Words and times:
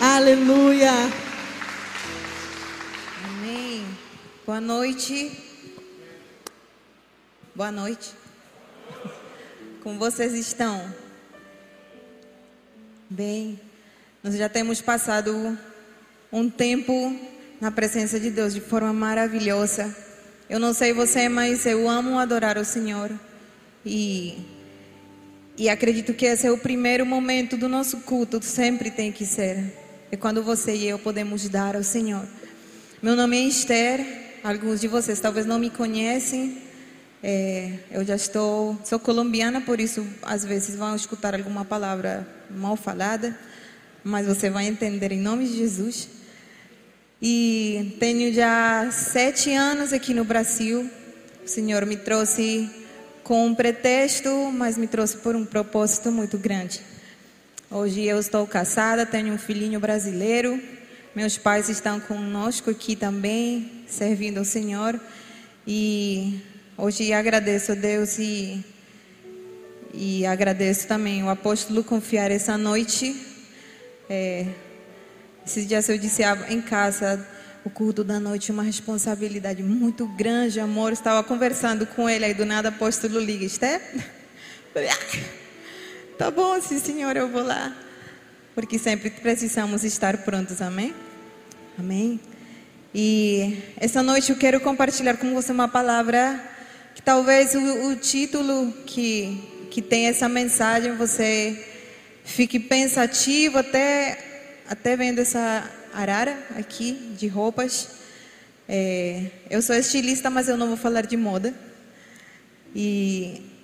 Aleluia. 0.00 0.92
Amém. 3.24 3.82
Boa 4.44 4.60
noite. 4.60 5.32
Boa 7.54 7.72
noite. 7.72 8.12
Como 9.82 9.98
vocês 9.98 10.34
estão? 10.34 10.92
Bem, 13.08 13.58
nós 14.22 14.36
já 14.36 14.50
temos 14.50 14.82
passado 14.82 15.58
um 16.30 16.50
tempo 16.50 17.18
na 17.58 17.70
presença 17.70 18.20
de 18.20 18.30
Deus 18.30 18.52
de 18.52 18.60
forma 18.60 18.92
maravilhosa. 18.92 19.96
Eu 20.48 20.60
não 20.60 20.74
sei 20.74 20.92
você, 20.92 21.26
mas 21.26 21.64
eu 21.64 21.88
amo 21.88 22.18
adorar 22.18 22.58
o 22.58 22.64
Senhor. 22.66 23.10
E, 23.84 24.44
e 25.56 25.70
acredito 25.70 26.12
que 26.12 26.26
esse 26.26 26.46
é 26.46 26.52
o 26.52 26.58
primeiro 26.58 27.06
momento 27.06 27.56
do 27.56 27.66
nosso 27.66 28.00
culto, 28.00 28.44
sempre 28.44 28.90
tem 28.90 29.10
que 29.10 29.24
ser. 29.24 29.85
É 30.08 30.16
quando 30.16 30.40
você 30.40 30.72
e 30.72 30.86
eu 30.86 31.00
podemos 31.00 31.48
dar 31.48 31.74
ao 31.74 31.82
Senhor. 31.82 32.24
Meu 33.02 33.16
nome 33.16 33.36
é 33.36 33.40
Esther, 33.40 34.06
alguns 34.44 34.80
de 34.80 34.86
vocês 34.86 35.18
talvez 35.18 35.44
não 35.44 35.58
me 35.58 35.68
conhecem. 35.68 36.58
É, 37.20 37.72
eu 37.90 38.04
já 38.04 38.14
estou, 38.14 38.78
sou 38.84 39.00
colombiana, 39.00 39.60
por 39.60 39.80
isso 39.80 40.06
às 40.22 40.44
vezes 40.44 40.76
vão 40.76 40.94
escutar 40.94 41.34
alguma 41.34 41.64
palavra 41.64 42.24
mal 42.48 42.76
falada, 42.76 43.36
mas 44.04 44.28
você 44.28 44.48
vai 44.48 44.66
entender 44.66 45.10
em 45.10 45.20
nome 45.20 45.44
de 45.48 45.56
Jesus. 45.56 46.08
E 47.20 47.96
tenho 47.98 48.32
já 48.32 48.88
sete 48.92 49.52
anos 49.52 49.92
aqui 49.92 50.14
no 50.14 50.24
Brasil. 50.24 50.88
O 51.44 51.48
Senhor 51.48 51.84
me 51.84 51.96
trouxe 51.96 52.70
com 53.24 53.44
um 53.44 53.56
pretexto, 53.56 54.30
mas 54.52 54.78
me 54.78 54.86
trouxe 54.86 55.16
por 55.16 55.34
um 55.34 55.44
propósito 55.44 56.12
muito 56.12 56.38
grande. 56.38 56.80
Hoje 57.68 58.04
eu 58.04 58.20
estou 58.20 58.46
casada, 58.46 59.04
tenho 59.04 59.34
um 59.34 59.38
filhinho 59.38 59.80
brasileiro. 59.80 60.62
Meus 61.16 61.36
pais 61.36 61.68
estão 61.68 61.98
conosco 61.98 62.70
aqui 62.70 62.94
também, 62.94 63.84
servindo 63.88 64.38
ao 64.38 64.44
Senhor. 64.44 65.00
E 65.66 66.40
hoje 66.78 67.12
agradeço 67.12 67.72
a 67.72 67.74
Deus 67.74 68.20
e, 68.20 68.64
e 69.92 70.24
agradeço 70.24 70.86
também 70.86 71.24
o 71.24 71.28
apóstolo 71.28 71.82
confiar 71.82 72.30
essa 72.30 72.56
noite. 72.56 73.20
É, 74.08 74.46
esses 75.44 75.66
dias 75.66 75.88
eu 75.88 75.98
disse 75.98 76.22
em 76.48 76.62
casa, 76.62 77.26
o 77.64 77.70
culto 77.70 78.04
da 78.04 78.20
noite 78.20 78.52
uma 78.52 78.62
responsabilidade 78.62 79.64
muito 79.64 80.06
grande, 80.06 80.60
amor. 80.60 80.92
Estava 80.92 81.24
conversando 81.24 81.84
com 81.84 82.08
ele 82.08 82.26
aí 82.26 82.34
do 82.34 82.46
nada, 82.46 82.68
apóstolo 82.68 83.18
liga, 83.18 83.44
Esté? 83.44 83.82
Tá 86.18 86.30
bom, 86.30 86.58
sim, 86.62 86.78
senhor, 86.78 87.14
eu 87.14 87.28
vou 87.28 87.42
lá. 87.42 87.76
Porque 88.54 88.78
sempre 88.78 89.10
precisamos 89.10 89.84
estar 89.84 90.16
prontos, 90.24 90.62
amém? 90.62 90.94
Amém. 91.78 92.18
E 92.94 93.62
essa 93.76 94.02
noite 94.02 94.30
eu 94.30 94.38
quero 94.38 94.58
compartilhar 94.60 95.18
com 95.18 95.34
você 95.34 95.52
uma 95.52 95.68
palavra 95.68 96.42
que 96.94 97.02
talvez 97.02 97.54
o, 97.54 97.88
o 97.88 97.96
título 97.96 98.72
que, 98.86 99.68
que 99.70 99.82
tem 99.82 100.06
essa 100.06 100.26
mensagem 100.26 100.96
você 100.96 101.62
fique 102.24 102.58
pensativo 102.58 103.58
até, 103.58 104.18
até 104.70 104.96
vendo 104.96 105.18
essa 105.18 105.70
arara 105.92 106.38
aqui 106.56 106.92
de 107.18 107.28
roupas. 107.28 107.90
É, 108.66 109.26
eu 109.50 109.60
sou 109.60 109.76
estilista, 109.76 110.30
mas 110.30 110.48
eu 110.48 110.56
não 110.56 110.68
vou 110.68 110.78
falar 110.78 111.02
de 111.02 111.18
moda. 111.18 111.52
E 112.74 113.55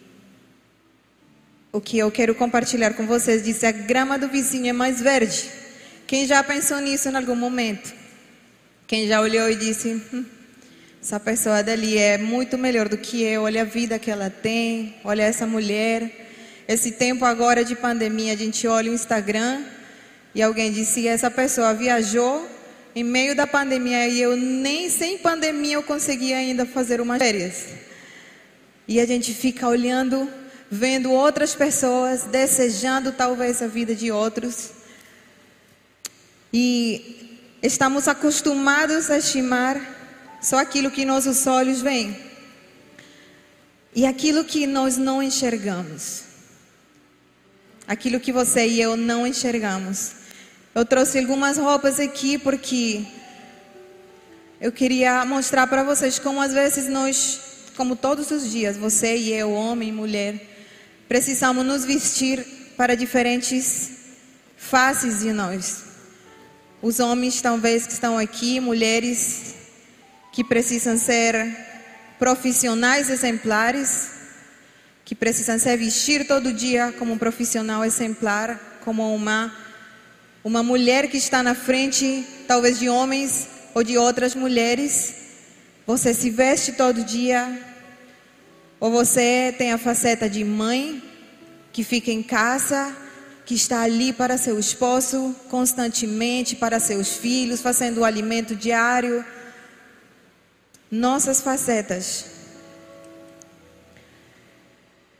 o 1.72 1.80
que 1.80 1.98
eu 1.98 2.10
quero 2.10 2.34
compartilhar 2.34 2.92
com 2.92 3.06
vocês 3.06 3.42
diz: 3.42 3.64
a 3.64 3.72
grama 3.72 4.18
do 4.18 4.28
vizinho 4.28 4.68
é 4.68 4.72
mais 4.72 5.00
verde. 5.00 5.50
Quem 6.06 6.26
já 6.26 6.42
pensou 6.44 6.78
nisso 6.80 7.08
em 7.08 7.16
algum 7.16 7.34
momento? 7.34 7.92
Quem 8.86 9.08
já 9.08 9.20
olhou 9.20 9.48
e 9.50 9.56
disse: 9.56 10.00
hum, 10.12 10.24
essa 11.00 11.18
pessoa 11.18 11.62
dali 11.62 11.96
é 11.96 12.18
muito 12.18 12.58
melhor 12.58 12.88
do 12.88 12.98
que 12.98 13.22
eu, 13.22 13.42
olha 13.42 13.62
a 13.62 13.64
vida 13.64 13.98
que 13.98 14.10
ela 14.10 14.28
tem, 14.28 14.96
olha 15.02 15.22
essa 15.22 15.46
mulher. 15.46 16.20
Esse 16.68 16.92
tempo 16.92 17.24
agora 17.24 17.64
de 17.64 17.74
pandemia, 17.74 18.34
a 18.34 18.36
gente 18.36 18.66
olha 18.68 18.90
o 18.90 18.94
Instagram 18.94 19.64
e 20.34 20.42
alguém 20.42 20.70
disse: 20.70 21.08
essa 21.08 21.30
pessoa 21.30 21.72
viajou 21.72 22.46
em 22.94 23.02
meio 23.02 23.34
da 23.34 23.46
pandemia 23.46 24.06
e 24.08 24.20
eu 24.20 24.36
nem 24.36 24.90
sem 24.90 25.16
pandemia 25.16 25.74
eu 25.76 25.82
consegui 25.82 26.34
ainda 26.34 26.66
fazer 26.66 27.00
umas 27.00 27.18
férias. 27.18 27.64
E 28.86 29.00
a 29.00 29.06
gente 29.06 29.32
fica 29.32 29.66
olhando, 29.66 30.28
vendo 30.74 31.12
outras 31.12 31.54
pessoas, 31.54 32.22
desejando 32.22 33.12
talvez 33.12 33.60
a 33.60 33.66
vida 33.66 33.94
de 33.94 34.10
outros. 34.10 34.70
E 36.50 37.38
estamos 37.62 38.08
acostumados 38.08 39.10
a 39.10 39.18
estimar 39.18 39.78
só 40.40 40.56
aquilo 40.56 40.90
que 40.90 41.04
nossos 41.04 41.46
olhos 41.46 41.82
veem. 41.82 42.18
E 43.94 44.06
aquilo 44.06 44.44
que 44.44 44.66
nós 44.66 44.96
não 44.96 45.22
enxergamos. 45.22 46.22
Aquilo 47.86 48.18
que 48.18 48.32
você 48.32 48.66
e 48.66 48.80
eu 48.80 48.96
não 48.96 49.26
enxergamos. 49.26 50.12
Eu 50.74 50.86
trouxe 50.86 51.18
algumas 51.18 51.58
roupas 51.58 52.00
aqui 52.00 52.38
porque 52.38 53.04
eu 54.58 54.72
queria 54.72 55.22
mostrar 55.26 55.66
para 55.66 55.82
vocês 55.82 56.18
como 56.18 56.40
às 56.40 56.54
vezes 56.54 56.88
nós, 56.88 57.40
como 57.76 57.94
todos 57.94 58.30
os 58.30 58.50
dias, 58.50 58.78
você 58.78 59.14
e 59.18 59.34
eu, 59.34 59.52
homem 59.52 59.90
e 59.90 59.92
mulher, 59.92 60.51
precisamos 61.08 61.64
nos 61.64 61.84
vestir 61.84 62.44
para 62.76 62.96
diferentes 62.96 63.90
faces 64.56 65.20
de 65.20 65.32
nós. 65.32 65.84
Os 66.80 67.00
homens 67.00 67.40
talvez 67.40 67.86
que 67.86 67.92
estão 67.92 68.18
aqui, 68.18 68.60
mulheres 68.60 69.54
que 70.32 70.42
precisam 70.42 70.96
ser 70.96 71.54
profissionais 72.18 73.10
exemplares, 73.10 74.10
que 75.04 75.14
precisam 75.14 75.58
se 75.58 75.76
vestir 75.76 76.26
todo 76.26 76.52
dia 76.52 76.92
como 76.98 77.12
um 77.12 77.18
profissional 77.18 77.84
exemplar, 77.84 78.80
como 78.84 79.14
uma 79.14 79.52
uma 80.44 80.62
mulher 80.62 81.08
que 81.08 81.16
está 81.16 81.42
na 81.42 81.54
frente, 81.54 82.26
talvez 82.48 82.78
de 82.78 82.88
homens 82.88 83.46
ou 83.74 83.84
de 83.84 83.96
outras 83.96 84.34
mulheres. 84.34 85.14
Você 85.86 86.12
se 86.12 86.30
veste 86.30 86.72
todo 86.72 87.04
dia, 87.04 87.60
ou 88.82 88.90
você 88.90 89.54
tem 89.56 89.72
a 89.72 89.78
faceta 89.78 90.28
de 90.28 90.42
mãe 90.42 91.00
que 91.72 91.84
fica 91.84 92.10
em 92.10 92.20
casa, 92.20 92.92
que 93.46 93.54
está 93.54 93.82
ali 93.82 94.12
para 94.12 94.36
seu 94.36 94.58
esposo 94.58 95.36
constantemente, 95.48 96.56
para 96.56 96.80
seus 96.80 97.12
filhos, 97.16 97.60
fazendo 97.60 97.98
o 97.98 98.04
alimento 98.04 98.56
diário. 98.56 99.24
Nossas 100.90 101.40
facetas. 101.40 102.26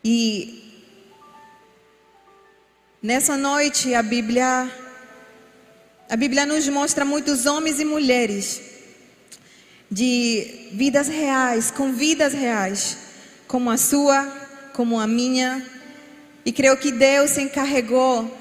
E 0.05 0.83
nessa 3.01 3.37
noite 3.37 3.95
a 3.95 4.03
Bíblia 4.03 4.69
a 6.11 6.17
Bíblia 6.17 6.45
nos 6.45 6.69
mostra 6.69 7.05
muitos 7.05 7.47
homens 7.47 7.79
e 7.79 7.85
mulheres 7.85 8.61
de 9.89 10.69
vidas 10.73 11.07
reais, 11.07 11.71
com 11.71 11.93
vidas 11.93 12.33
reais, 12.33 13.12
como 13.53 13.71
a 13.71 13.77
sua, 13.77 14.27
como 14.73 14.99
a 14.99 15.07
minha. 15.07 15.63
E 16.43 16.51
creio 16.51 16.75
que 16.79 16.91
Deus 16.91 17.33
se 17.33 17.43
encarregou, 17.43 18.35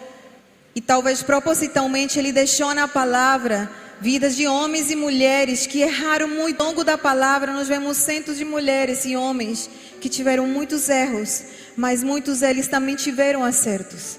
e 0.73 0.79
talvez 0.79 1.21
propositalmente 1.21 2.17
Ele 2.17 2.31
deixou 2.31 2.73
na 2.73 2.87
palavra 2.87 3.69
vidas 3.99 4.37
de 4.37 4.47
homens 4.47 4.89
e 4.89 4.95
mulheres 4.95 5.67
que 5.67 5.81
erraram 5.81 6.29
muito. 6.29 6.61
Ao 6.61 6.69
longo 6.69 6.85
da 6.85 6.97
palavra, 6.97 7.51
nós 7.51 7.67
vemos 7.67 7.97
centos 7.97 8.37
de 8.37 8.45
mulheres 8.45 9.03
e 9.03 9.17
homens 9.17 9.69
que 9.99 10.07
tiveram 10.07 10.47
muitos 10.47 10.87
erros, 10.87 11.43
mas 11.75 12.01
muitos 12.01 12.39
deles 12.39 12.69
também 12.69 12.95
tiveram 12.95 13.43
acertos. 13.43 14.17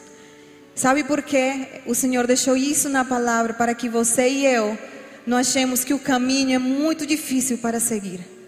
Sabe 0.75 1.05
por 1.05 1.23
quê? 1.23 1.81
O 1.87 1.95
Senhor 1.95 2.27
deixou 2.27 2.55
isso 2.55 2.91
na 2.91 3.03
palavra 3.03 3.55
para 3.55 3.75
que 3.75 3.89
você 3.89 4.29
e 4.29 4.45
eu 4.45 4.79
não 5.27 5.39
achemos 5.39 5.85
que 5.85 5.95
o 5.95 5.99
caminho 5.99 6.55
é 6.55 6.59
muito 6.59 7.07
difícil 7.07 7.57
para 7.57 7.81
seguir. 7.81 8.42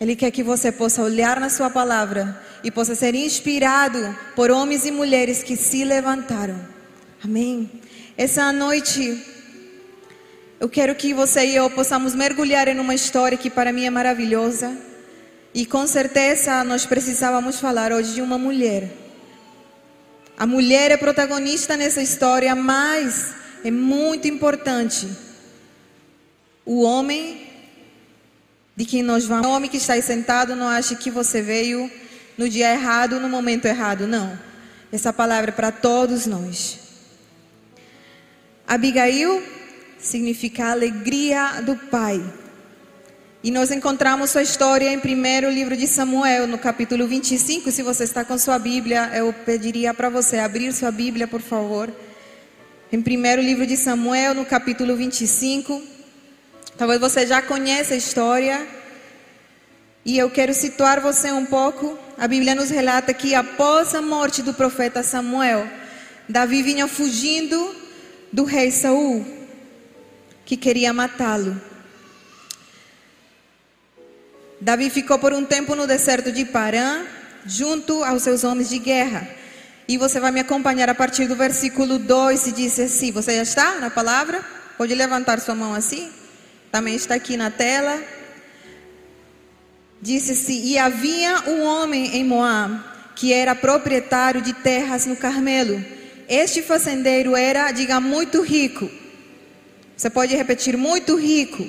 Ele 0.00 0.16
quer 0.16 0.30
que 0.30 0.42
você 0.42 0.72
possa 0.72 1.02
olhar 1.02 1.38
na 1.38 1.50
sua 1.50 1.68
palavra 1.68 2.40
e 2.64 2.70
possa 2.70 2.94
ser 2.94 3.14
inspirado 3.14 4.16
por 4.34 4.50
homens 4.50 4.86
e 4.86 4.90
mulheres 4.90 5.42
que 5.42 5.56
se 5.56 5.84
levantaram. 5.84 6.58
Amém. 7.22 7.70
Essa 8.16 8.50
noite 8.52 9.22
eu 10.58 10.68
quero 10.68 10.94
que 10.94 11.12
você 11.12 11.46
e 11.46 11.56
eu 11.56 11.68
possamos 11.70 12.14
mergulhar 12.14 12.66
em 12.68 12.78
uma 12.78 12.94
história 12.94 13.36
que 13.36 13.50
para 13.50 13.72
mim 13.72 13.84
é 13.84 13.90
maravilhosa. 13.90 14.76
E 15.52 15.66
com 15.66 15.86
certeza 15.86 16.64
nós 16.64 16.86
precisávamos 16.86 17.60
falar 17.60 17.92
hoje 17.92 18.14
de 18.14 18.22
uma 18.22 18.38
mulher 18.38 18.88
a 20.40 20.46
mulher 20.46 20.90
é 20.90 20.96
protagonista 20.96 21.76
nessa 21.76 22.00
história, 22.00 22.54
mas 22.54 23.34
é 23.62 23.70
muito 23.70 24.26
importante 24.26 25.06
o 26.64 26.80
homem 26.80 27.49
de 28.80 28.86
quem 28.86 29.02
nós 29.02 29.26
vamos. 29.26 29.46
O 29.46 29.50
homem 29.50 29.68
que 29.68 29.76
está 29.76 29.92
aí 29.92 30.00
sentado 30.00 30.56
não 30.56 30.66
ache 30.66 30.96
que 30.96 31.10
você 31.10 31.42
veio 31.42 31.90
no 32.38 32.48
dia 32.48 32.72
errado, 32.72 33.20
no 33.20 33.28
momento 33.28 33.66
errado. 33.66 34.06
Não. 34.06 34.38
Essa 34.90 35.12
palavra 35.12 35.50
é 35.50 35.52
para 35.52 35.70
todos 35.70 36.24
nós. 36.24 36.78
Abigail 38.66 39.42
significa 39.98 40.70
alegria 40.70 41.60
do 41.60 41.76
pai. 41.76 42.24
E 43.44 43.50
nós 43.50 43.70
encontramos 43.70 44.30
sua 44.30 44.42
história 44.42 44.90
em 44.90 44.98
primeiro 44.98 45.50
livro 45.50 45.76
de 45.76 45.86
Samuel, 45.86 46.46
no 46.46 46.56
capítulo 46.56 47.06
25. 47.06 47.70
Se 47.70 47.82
você 47.82 48.04
está 48.04 48.24
com 48.24 48.38
sua 48.38 48.58
Bíblia, 48.58 49.10
eu 49.14 49.30
pediria 49.44 49.92
para 49.92 50.08
você 50.08 50.38
abrir 50.38 50.72
sua 50.72 50.90
Bíblia, 50.90 51.28
por 51.28 51.42
favor. 51.42 51.92
Em 52.90 53.02
primeiro 53.02 53.42
livro 53.42 53.66
de 53.66 53.76
Samuel, 53.76 54.34
no 54.34 54.46
capítulo 54.46 54.96
25. 54.96 55.99
Talvez 56.80 56.98
você 56.98 57.26
já 57.26 57.42
conheça 57.42 57.92
a 57.92 57.96
história. 57.98 58.66
E 60.02 60.16
eu 60.16 60.30
quero 60.30 60.54
situar 60.54 60.98
você 60.98 61.30
um 61.30 61.44
pouco. 61.44 61.98
A 62.16 62.26
Bíblia 62.26 62.54
nos 62.54 62.70
relata 62.70 63.12
que 63.12 63.34
após 63.34 63.94
a 63.94 64.00
morte 64.00 64.40
do 64.40 64.54
profeta 64.54 65.02
Samuel, 65.02 65.68
Davi 66.26 66.62
vinha 66.62 66.88
fugindo 66.88 67.76
do 68.32 68.44
rei 68.44 68.70
Saul, 68.70 69.26
que 70.46 70.56
queria 70.56 70.90
matá-lo. 70.90 71.60
Davi 74.58 74.88
ficou 74.88 75.18
por 75.18 75.34
um 75.34 75.44
tempo 75.44 75.74
no 75.74 75.86
deserto 75.86 76.32
de 76.32 76.46
Parã, 76.46 77.04
junto 77.44 78.02
aos 78.04 78.22
seus 78.22 78.42
homens 78.42 78.70
de 78.70 78.78
guerra. 78.78 79.28
E 79.86 79.98
você 79.98 80.18
vai 80.18 80.30
me 80.30 80.40
acompanhar 80.40 80.88
a 80.88 80.94
partir 80.94 81.26
do 81.26 81.36
versículo 81.36 81.98
2 81.98 82.46
e 82.46 82.52
diz 82.52 82.80
assim: 82.80 83.12
Você 83.12 83.36
já 83.36 83.42
está 83.42 83.74
na 83.80 83.90
palavra? 83.90 84.42
Pode 84.78 84.94
levantar 84.94 85.40
sua 85.40 85.54
mão 85.54 85.74
assim? 85.74 86.19
Também 86.70 86.94
está 86.94 87.14
aqui 87.14 87.36
na 87.36 87.50
tela. 87.50 88.02
Disse-se: 90.00 90.52
E 90.52 90.78
havia 90.78 91.48
um 91.48 91.62
homem 91.64 92.16
em 92.16 92.24
Moab 92.24 92.90
que 93.16 93.32
era 93.32 93.54
proprietário 93.54 94.40
de 94.40 94.52
terras 94.54 95.04
no 95.04 95.16
Carmelo. 95.16 95.84
Este 96.28 96.62
fazendeiro 96.62 97.36
era, 97.36 97.70
diga, 97.72 98.00
muito 98.00 98.40
rico. 98.40 98.90
Você 99.96 100.08
pode 100.08 100.34
repetir: 100.34 100.76
muito 100.76 101.16
rico. 101.16 101.68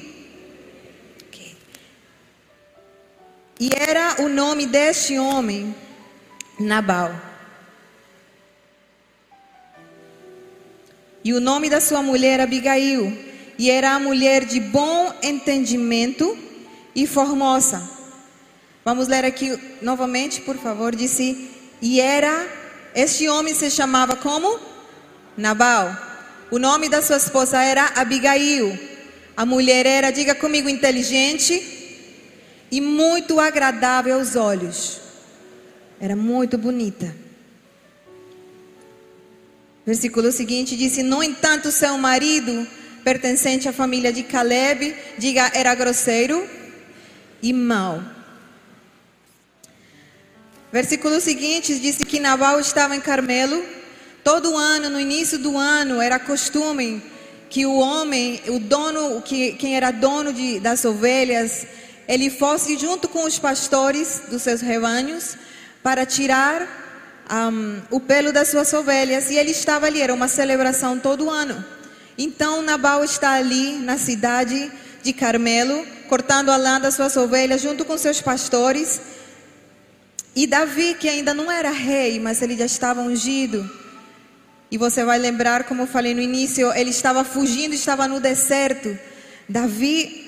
E 3.59 3.69
era 3.75 4.23
o 4.23 4.27
nome 4.27 4.65
deste 4.65 5.19
homem 5.19 5.75
Nabal. 6.59 7.13
E 11.23 11.31
o 11.31 11.39
nome 11.39 11.69
da 11.69 11.79
sua 11.79 12.01
mulher 12.01 12.39
Abigail. 12.39 13.30
E 13.61 13.69
era 13.69 13.99
mulher 13.99 14.43
de 14.43 14.59
bom 14.59 15.13
entendimento 15.21 16.35
e 16.95 17.05
formosa. 17.05 17.87
Vamos 18.83 19.07
ler 19.07 19.23
aqui 19.23 19.55
novamente, 19.83 20.41
por 20.41 20.57
favor. 20.57 20.95
Disse: 20.95 21.47
E 21.79 22.01
era, 22.01 22.47
este 22.95 23.29
homem 23.29 23.53
se 23.53 23.69
chamava 23.69 24.15
como? 24.15 24.59
Nabal. 25.37 25.95
O 26.49 26.57
nome 26.57 26.89
da 26.89 27.03
sua 27.03 27.17
esposa 27.17 27.61
era 27.61 27.85
Abigail. 27.97 28.79
A 29.37 29.45
mulher 29.45 29.85
era, 29.85 30.09
diga 30.09 30.33
comigo, 30.33 30.67
inteligente 30.67 31.53
e 32.71 32.81
muito 32.81 33.39
agradável 33.39 34.15
aos 34.15 34.35
olhos. 34.35 35.01
Era 35.99 36.15
muito 36.15 36.57
bonita. 36.57 37.15
Versículo 39.85 40.31
seguinte 40.31 40.75
disse: 40.75 41.03
No 41.03 41.21
entanto, 41.21 41.71
seu 41.71 41.95
marido, 41.99 42.67
pertencente 43.03 43.67
à 43.67 43.73
família 43.73 44.11
de 44.11 44.23
Caleb, 44.23 44.95
diga, 45.17 45.51
era 45.53 45.73
grosseiro 45.75 46.47
e 47.41 47.51
mau. 47.53 48.01
Versículo 50.71 51.19
seguinte 51.19 51.77
disse 51.79 52.05
que 52.05 52.19
Nabal 52.19 52.59
estava 52.59 52.95
em 52.95 53.01
Carmelo. 53.01 53.63
Todo 54.23 54.55
ano, 54.55 54.89
no 54.89 54.99
início 54.99 55.37
do 55.37 55.57
ano, 55.57 55.99
era 55.99 56.17
costume 56.19 57.01
que 57.49 57.65
o 57.65 57.79
homem, 57.79 58.41
o 58.47 58.59
dono, 58.59 59.21
que, 59.21 59.53
quem 59.53 59.75
era 59.75 59.91
dono 59.91 60.31
de, 60.31 60.59
das 60.61 60.85
ovelhas, 60.85 61.67
ele 62.07 62.29
fosse 62.29 62.77
junto 62.77 63.09
com 63.09 63.25
os 63.25 63.37
pastores 63.37 64.21
dos 64.29 64.43
seus 64.43 64.61
rebanhos 64.61 65.35
para 65.83 66.05
tirar 66.05 66.65
um, 67.29 67.81
o 67.89 67.99
pelo 67.99 68.31
das 68.31 68.47
suas 68.47 68.71
ovelhas. 68.71 69.29
E 69.29 69.35
ele 69.35 69.51
estava 69.51 69.87
ali, 69.87 70.01
era 70.01 70.13
uma 70.13 70.29
celebração 70.29 70.97
todo 70.97 71.29
ano. 71.29 71.80
Então 72.23 72.61
Nabal 72.61 73.03
está 73.03 73.31
ali 73.31 73.77
na 73.77 73.97
cidade 73.97 74.71
de 75.01 75.11
Carmelo, 75.11 75.85
cortando 76.07 76.49
a 76.49 76.57
lã 76.57 76.79
das 76.79 76.93
suas 76.93 77.17
ovelhas 77.17 77.61
junto 77.61 77.83
com 77.83 77.97
seus 77.97 78.21
pastores. 78.21 79.01
E 80.35 80.45
Davi, 80.45 80.93
que 80.93 81.09
ainda 81.09 81.33
não 81.33 81.51
era 81.51 81.71
rei, 81.71 82.19
mas 82.19 82.41
ele 82.41 82.55
já 82.55 82.65
estava 82.65 83.01
ungido. 83.01 83.69
E 84.69 84.77
você 84.77 85.03
vai 85.03 85.17
lembrar, 85.17 85.63
como 85.63 85.81
eu 85.81 85.87
falei 85.87 86.13
no 86.13 86.21
início, 86.21 86.71
ele 86.73 86.91
estava 86.91 87.23
fugindo, 87.23 87.73
estava 87.73 88.07
no 88.07 88.19
deserto. 88.19 88.97
Davi 89.49 90.21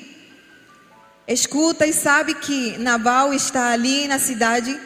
Escuta 1.28 1.88
e 1.88 1.94
sabe 1.94 2.34
que 2.34 2.78
Nabal 2.78 3.34
está 3.34 3.72
ali 3.72 4.08
na 4.10 4.20
cidade 4.20 4.78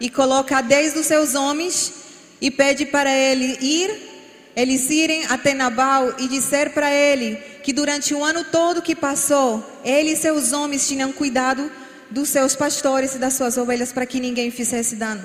e 0.00 0.08
coloca 0.08 0.62
dez 0.62 0.94
dos 0.94 1.04
seus 1.04 1.34
homens 1.34 1.92
e 2.40 2.50
pede 2.50 2.86
para 2.86 3.12
ele 3.14 3.58
ir, 3.60 4.11
eles 4.54 4.90
irem 4.90 5.24
até 5.26 5.54
Nabal 5.54 6.14
e 6.18 6.28
dizer 6.28 6.70
para 6.70 6.92
ele 6.92 7.36
que 7.62 7.72
durante 7.72 8.14
o 8.14 8.22
ano 8.22 8.44
todo 8.44 8.82
que 8.82 8.94
passou, 8.94 9.64
ele 9.84 10.10
e 10.10 10.16
seus 10.16 10.52
homens 10.52 10.86
tinham 10.86 11.12
cuidado 11.12 11.70
dos 12.10 12.28
seus 12.28 12.54
pastores 12.54 13.14
e 13.14 13.18
das 13.18 13.34
suas 13.34 13.56
ovelhas 13.56 13.92
para 13.92 14.04
que 14.04 14.20
ninguém 14.20 14.50
fizesse 14.50 14.96
dano. 14.96 15.22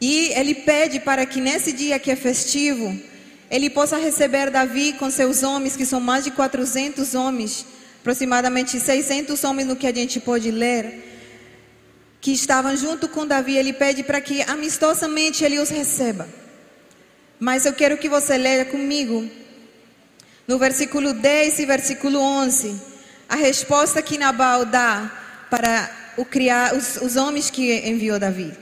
E 0.00 0.28
ele 0.34 0.54
pede 0.54 1.00
para 1.00 1.26
que 1.26 1.40
nesse 1.40 1.72
dia 1.72 1.98
que 1.98 2.10
é 2.10 2.16
festivo, 2.16 2.96
ele 3.50 3.68
possa 3.68 3.96
receber 3.96 4.50
Davi 4.50 4.92
com 4.92 5.10
seus 5.10 5.42
homens, 5.42 5.76
que 5.76 5.86
são 5.86 6.00
mais 6.00 6.24
de 6.24 6.30
400 6.30 7.14
homens, 7.14 7.66
aproximadamente 8.00 8.78
600 8.78 9.42
homens 9.42 9.66
no 9.66 9.74
que 9.74 9.86
a 9.86 9.94
gente 9.94 10.20
pode 10.20 10.50
ler, 10.50 11.02
que 12.20 12.30
estavam 12.30 12.76
junto 12.76 13.08
com 13.08 13.26
Davi. 13.26 13.56
Ele 13.56 13.72
pede 13.72 14.04
para 14.04 14.20
que 14.20 14.42
amistosamente 14.42 15.42
ele 15.42 15.58
os 15.58 15.70
receba. 15.70 16.28
Mas 17.38 17.66
eu 17.66 17.72
quero 17.72 17.98
que 17.98 18.08
você 18.08 18.38
leia 18.38 18.64
comigo, 18.64 19.28
no 20.46 20.58
versículo 20.58 21.12
10 21.12 21.58
e 21.58 21.66
versículo 21.66 22.18
11, 22.18 22.80
a 23.28 23.36
resposta 23.36 24.00
que 24.00 24.16
Nabal 24.16 24.64
dá 24.64 25.10
para 25.50 25.90
o 26.16 26.24
criar, 26.24 26.74
os, 26.74 26.96
os 26.96 27.16
homens 27.16 27.50
que 27.50 27.86
enviou 27.86 28.18
Davi. 28.18 28.52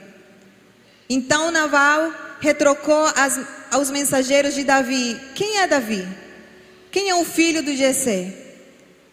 Então 1.09 1.51
Nabal 1.51 2.13
retrocou 2.39 3.05
as, 3.15 3.39
aos 3.71 3.89
mensageiros 3.89 4.53
de 4.53 4.63
Davi: 4.63 5.19
Quem 5.35 5.59
é 5.59 5.67
Davi? 5.67 6.05
Quem 6.91 7.09
é 7.09 7.15
o 7.15 7.23
filho 7.23 7.63
do 7.63 7.75
Jessé? 7.75 8.33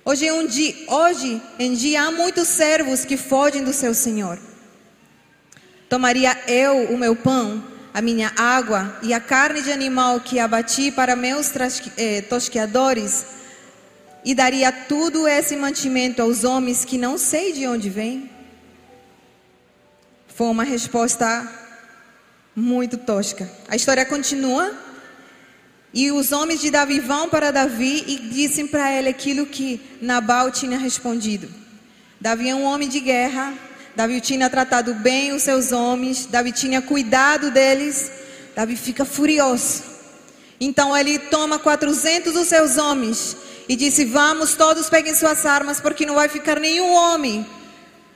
Hoje, 0.04 0.30
um 0.32 0.46
dia, 0.46 0.74
hoje 0.88 1.40
em 1.58 1.74
dia 1.74 2.02
há 2.02 2.10
muitos 2.10 2.48
servos 2.48 3.04
que 3.04 3.16
fogem 3.16 3.62
do 3.62 3.72
seu 3.72 3.94
Senhor. 3.94 4.38
Tomaria 5.88 6.36
eu 6.48 6.92
o 6.92 6.98
meu 6.98 7.14
pão, 7.14 7.62
a 7.92 8.00
minha 8.00 8.32
água 8.36 8.98
e 9.02 9.12
a 9.12 9.20
carne 9.20 9.62
de 9.62 9.70
animal 9.70 10.20
que 10.20 10.38
abati 10.38 10.90
para 10.90 11.14
meus 11.14 11.52
eh, 11.96 12.22
tosqueadores 12.22 13.26
e 14.24 14.34
daria 14.34 14.70
tudo 14.70 15.26
esse 15.26 15.56
mantimento 15.56 16.22
aos 16.22 16.44
homens 16.44 16.84
que 16.84 16.96
não 16.96 17.18
sei 17.18 17.52
de 17.52 17.66
onde 17.66 17.90
vêm? 17.90 18.30
Foi 20.28 20.46
uma 20.46 20.64
resposta 20.64 21.46
muito 22.54 22.96
tosca. 22.96 23.50
A 23.68 23.76
história 23.76 24.04
continua. 24.04 24.72
E 25.94 26.10
os 26.10 26.32
homens 26.32 26.62
de 26.62 26.70
Davi 26.70 27.00
vão 27.00 27.28
para 27.28 27.50
Davi 27.50 28.02
e 28.06 28.16
dizem 28.30 28.66
para 28.66 28.90
ele 28.90 29.10
aquilo 29.10 29.44
que 29.44 29.78
Nabal 30.00 30.50
tinha 30.50 30.78
respondido. 30.78 31.50
Davi 32.18 32.48
é 32.48 32.54
um 32.54 32.64
homem 32.64 32.88
de 32.88 32.98
guerra. 33.00 33.52
Davi 33.94 34.20
tinha 34.20 34.48
tratado 34.48 34.94
bem 34.94 35.32
os 35.32 35.42
seus 35.42 35.72
homens. 35.72 36.26
Davi 36.26 36.52
tinha 36.52 36.80
cuidado 36.80 37.50
deles. 37.50 38.10
Davi 38.54 38.76
fica 38.76 39.04
furioso. 39.04 39.82
Então 40.60 40.96
ele 40.96 41.18
toma 41.18 41.58
400 41.58 42.32
dos 42.32 42.48
seus 42.48 42.78
homens 42.78 43.36
e 43.68 43.76
disse: 43.76 44.04
Vamos, 44.04 44.54
todos 44.54 44.88
peguem 44.88 45.14
suas 45.14 45.44
armas, 45.44 45.80
porque 45.80 46.06
não 46.06 46.14
vai 46.14 46.28
ficar 46.28 46.58
nenhum 46.58 46.92
homem 46.92 47.46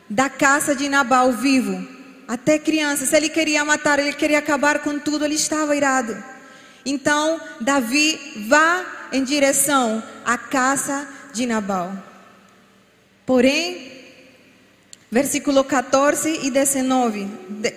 da 0.09 0.29
casa 0.29 0.75
de 0.75 0.89
Nabal 0.89 1.33
vivo. 1.33 1.87
Até 2.29 2.59
crianças. 2.59 3.13
Ele 3.13 3.29
queria 3.29 3.65
matar, 3.65 3.99
ele 3.99 4.13
queria 4.13 4.39
acabar 4.39 4.79
com 4.79 4.99
tudo, 4.99 5.25
ele 5.25 5.35
estava 5.35 5.77
irado. 5.77 6.17
Então 6.85 7.41
Davi 7.61 8.45
vá 8.49 8.85
em 9.13 9.23
direção 9.25 10.03
à 10.25 10.39
casa 10.39 11.07
de 11.33 11.47
Nabal. 11.47 11.93
Porém, 13.27 13.96
versículo 15.11 15.65
14 15.65 16.41
e 16.43 16.51
19, 16.51 17.29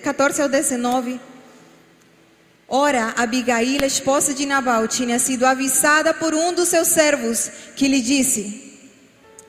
14 0.02 0.42
ao 0.42 0.48
19. 0.48 1.20
Ora, 2.68 3.14
Abigail, 3.16 3.84
esposa 3.84 4.32
de 4.32 4.46
Nabal, 4.46 4.86
tinha 4.86 5.18
sido 5.18 5.44
avisada 5.44 6.14
por 6.14 6.34
um 6.34 6.52
dos 6.52 6.68
seus 6.68 6.88
servos, 6.88 7.50
que 7.74 7.88
lhe 7.88 8.00
disse: 8.00 8.78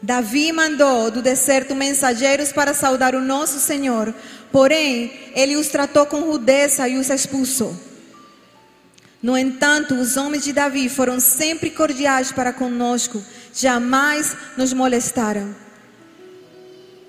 Davi 0.02 0.52
mandou 0.52 1.12
do 1.12 1.22
deserto 1.22 1.76
mensageiros 1.76 2.52
para 2.52 2.74
saudar 2.74 3.14
o 3.14 3.22
nosso 3.22 3.60
Senhor, 3.60 4.14
porém, 4.52 5.12
ele 5.36 5.56
os 5.56 5.68
tratou 5.68 6.06
com 6.08 6.22
rudeza 6.22 6.88
e 6.88 6.98
os 6.98 7.10
expulsou. 7.10 7.76
No 9.22 9.38
entanto, 9.38 9.94
os 9.94 10.18
homens 10.18 10.44
de 10.44 10.52
Davi 10.52 10.90
foram 10.90 11.20
sempre 11.20 11.70
cordiais 11.70 12.32
para 12.32 12.52
conosco, 12.52 13.24
jamais 13.54 14.36
nos 14.58 14.74
molestaram. 14.74 15.56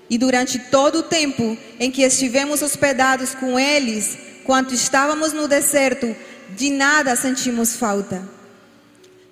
E 0.09 0.17
durante 0.17 0.59
todo 0.59 0.99
o 0.99 1.03
tempo 1.03 1.57
em 1.79 1.89
que 1.89 2.03
estivemos 2.03 2.61
hospedados 2.61 3.33
com 3.33 3.59
eles, 3.59 4.17
quando 4.43 4.73
estávamos 4.73 5.33
no 5.33 5.47
deserto, 5.47 6.15
de 6.55 6.69
nada 6.69 7.15
sentimos 7.15 7.75
falta. 7.75 8.27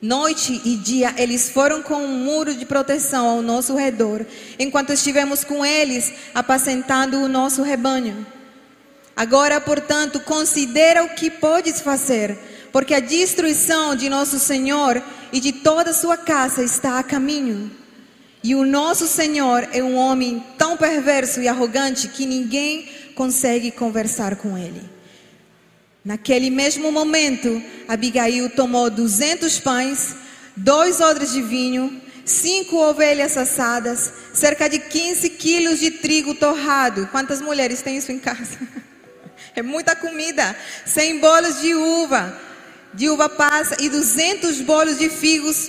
Noite 0.02 0.60
e 0.66 0.76
dia 0.78 1.14
eles 1.18 1.50
foram 1.50 1.84
com 1.84 2.04
um 2.04 2.24
muro 2.24 2.56
de 2.56 2.66
proteção 2.66 3.28
ao 3.28 3.42
nosso 3.42 3.76
redor, 3.76 4.26
enquanto 4.58 4.92
estivemos 4.92 5.44
com 5.44 5.64
eles 5.64 6.12
apacentando 6.34 7.18
o 7.18 7.28
nosso 7.28 7.62
rebanho. 7.62 8.26
Agora, 9.16 9.62
portanto, 9.62 10.20
considera 10.22 11.04
o 11.04 11.10
que 11.10 11.30
podes 11.30 11.82
fazer 11.82 12.38
porque 12.72 12.94
a 12.94 13.00
destruição 13.00 13.96
de 13.96 14.10
nosso 14.10 14.40
Senhor 14.40 15.02
e 15.32 15.40
de 15.40 15.52
toda 15.52 15.92
a 15.92 15.94
sua 15.94 16.18
casa 16.18 16.64
está 16.64 17.00
a 17.00 17.04
caminho. 17.04 17.70
E 18.44 18.56
o 18.56 18.66
nosso 18.66 19.08
Senhor 19.08 19.68
é 19.72 19.84
um 19.84 19.96
homem 19.96 20.44
tão 20.58 20.76
perverso 20.76 21.42
e 21.42 21.48
arrogante 21.48 22.08
que 22.08 22.26
ninguém 22.26 22.90
consegue 23.14 23.70
conversar 23.70 24.36
com 24.36 24.58
ele. 24.58 24.82
Naquele 26.04 26.50
mesmo 26.50 26.92
momento, 26.92 27.62
Abigail 27.88 28.50
tomou 28.50 28.90
duzentos 28.90 29.60
pães, 29.60 30.16
dois 30.56 31.00
odres 31.00 31.32
de 31.32 31.42
vinho, 31.44 32.02
cinco 32.26 32.78
ovelhas 32.78 33.38
assadas, 33.38 34.12
cerca 34.34 34.68
de 34.68 34.80
15 34.80 35.30
quilos 35.32 35.80
de 35.80 35.92
trigo 35.92 36.34
torrado. 36.34 37.08
Quantas 37.12 37.40
mulheres 37.42 37.82
têm 37.82 37.98
isso 37.98 38.12
em 38.12 38.20
casa? 38.20 38.58
É 39.54 39.62
muita 39.62 39.94
comida. 39.98 40.56
Cem 40.86 41.20
bolos 41.20 41.60
de 41.60 41.76
uva, 41.76 42.40
de 42.94 43.10
uva 43.10 43.28
passa 43.28 43.76
e 43.82 43.90
duzentos 43.90 44.62
bolos 44.62 44.98
de 44.98 45.10
figos 45.10 45.68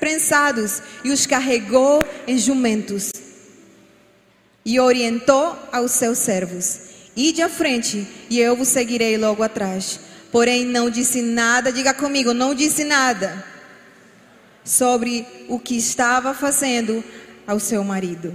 prensados 0.00 0.82
e 1.04 1.10
os 1.12 1.26
carregou 1.26 2.02
em 2.26 2.38
jumentos. 2.38 3.12
E 4.64 4.80
orientou 4.80 5.56
aos 5.70 5.92
seus 5.92 6.18
servos: 6.18 6.80
Ide 7.14 7.42
à 7.42 7.48
frente 7.48 8.06
e 8.28 8.40
eu 8.40 8.56
vos 8.56 8.68
seguirei 8.68 9.16
logo 9.16 9.42
atrás. 9.42 10.00
Porém, 10.32 10.64
não 10.64 10.88
disse 10.88 11.22
nada, 11.22 11.72
diga 11.72 11.92
comigo, 11.92 12.32
não 12.32 12.54
disse 12.54 12.84
nada 12.84 13.44
sobre 14.64 15.26
o 15.48 15.58
que 15.58 15.76
estava 15.76 16.32
fazendo 16.34 17.02
ao 17.46 17.58
seu 17.58 17.82
marido. 17.82 18.32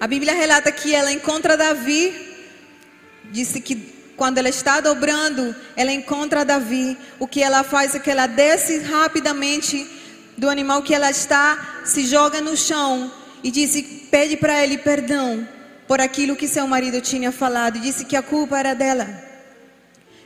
A 0.00 0.06
Bíblia 0.06 0.32
relata 0.32 0.72
que 0.72 0.94
ela 0.94 1.12
encontra 1.12 1.56
Davi, 1.56 2.12
disse 3.30 3.60
que 3.60 4.01
quando 4.16 4.38
ela 4.38 4.48
está 4.48 4.80
dobrando, 4.80 5.54
ela 5.76 5.92
encontra 5.92 6.44
Davi. 6.44 6.96
O 7.18 7.26
que 7.26 7.42
ela 7.42 7.62
faz 7.62 7.94
é 7.94 7.98
que 7.98 8.10
ela 8.10 8.26
desce 8.26 8.78
rapidamente 8.78 9.88
do 10.36 10.48
animal 10.48 10.82
que 10.82 10.94
ela 10.94 11.10
está, 11.10 11.82
se 11.84 12.04
joga 12.06 12.40
no 12.40 12.56
chão 12.56 13.12
e 13.42 13.50
disse, 13.50 13.82
pede 14.10 14.36
para 14.36 14.62
ele 14.62 14.78
perdão 14.78 15.46
por 15.86 16.00
aquilo 16.00 16.36
que 16.36 16.48
seu 16.48 16.66
marido 16.66 17.00
tinha 17.00 17.32
falado. 17.32 17.76
E 17.76 17.80
disse 17.80 18.04
que 18.04 18.16
a 18.16 18.22
culpa 18.22 18.58
era 18.58 18.74
dela. 18.74 19.08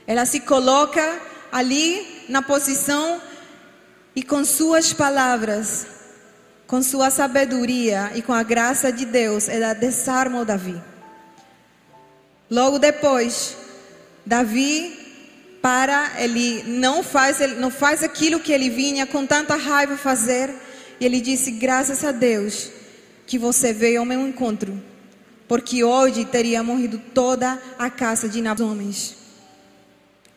Ela 0.06 0.24
se 0.24 0.40
coloca 0.40 1.20
ali 1.50 2.24
na 2.28 2.42
posição 2.42 3.20
e 4.14 4.22
com 4.22 4.44
suas 4.44 4.92
palavras, 4.92 5.86
com 6.66 6.82
sua 6.82 7.10
sabedoria 7.10 8.12
e 8.14 8.22
com 8.22 8.32
a 8.32 8.42
graça 8.42 8.92
de 8.92 9.04
Deus, 9.04 9.48
ela 9.48 9.72
desarma 9.74 10.40
o 10.40 10.44
Davi. 10.44 10.80
Logo 12.50 12.78
depois, 12.78 13.56
Davi 14.26 15.06
para, 15.62 16.12
ele 16.18 16.64
não 16.64 17.02
faz, 17.02 17.40
ele 17.40 17.54
não 17.54 17.70
faz 17.70 18.02
aquilo 18.02 18.40
que 18.40 18.52
ele 18.52 18.68
vinha 18.68 19.06
com 19.06 19.24
tanta 19.24 19.54
raiva 19.54 19.96
fazer. 19.96 20.52
E 21.00 21.06
ele 21.06 21.20
disse: 21.20 21.52
Graças 21.52 22.04
a 22.04 22.10
Deus 22.10 22.70
que 23.26 23.38
você 23.38 23.72
veio 23.72 24.00
ao 24.00 24.04
meu 24.04 24.26
encontro, 24.26 24.82
porque 25.48 25.84
hoje 25.84 26.24
teria 26.24 26.62
morrido 26.62 27.00
toda 27.14 27.60
a 27.78 27.88
casa 27.88 28.28
de 28.28 28.42
homens. 28.62 29.16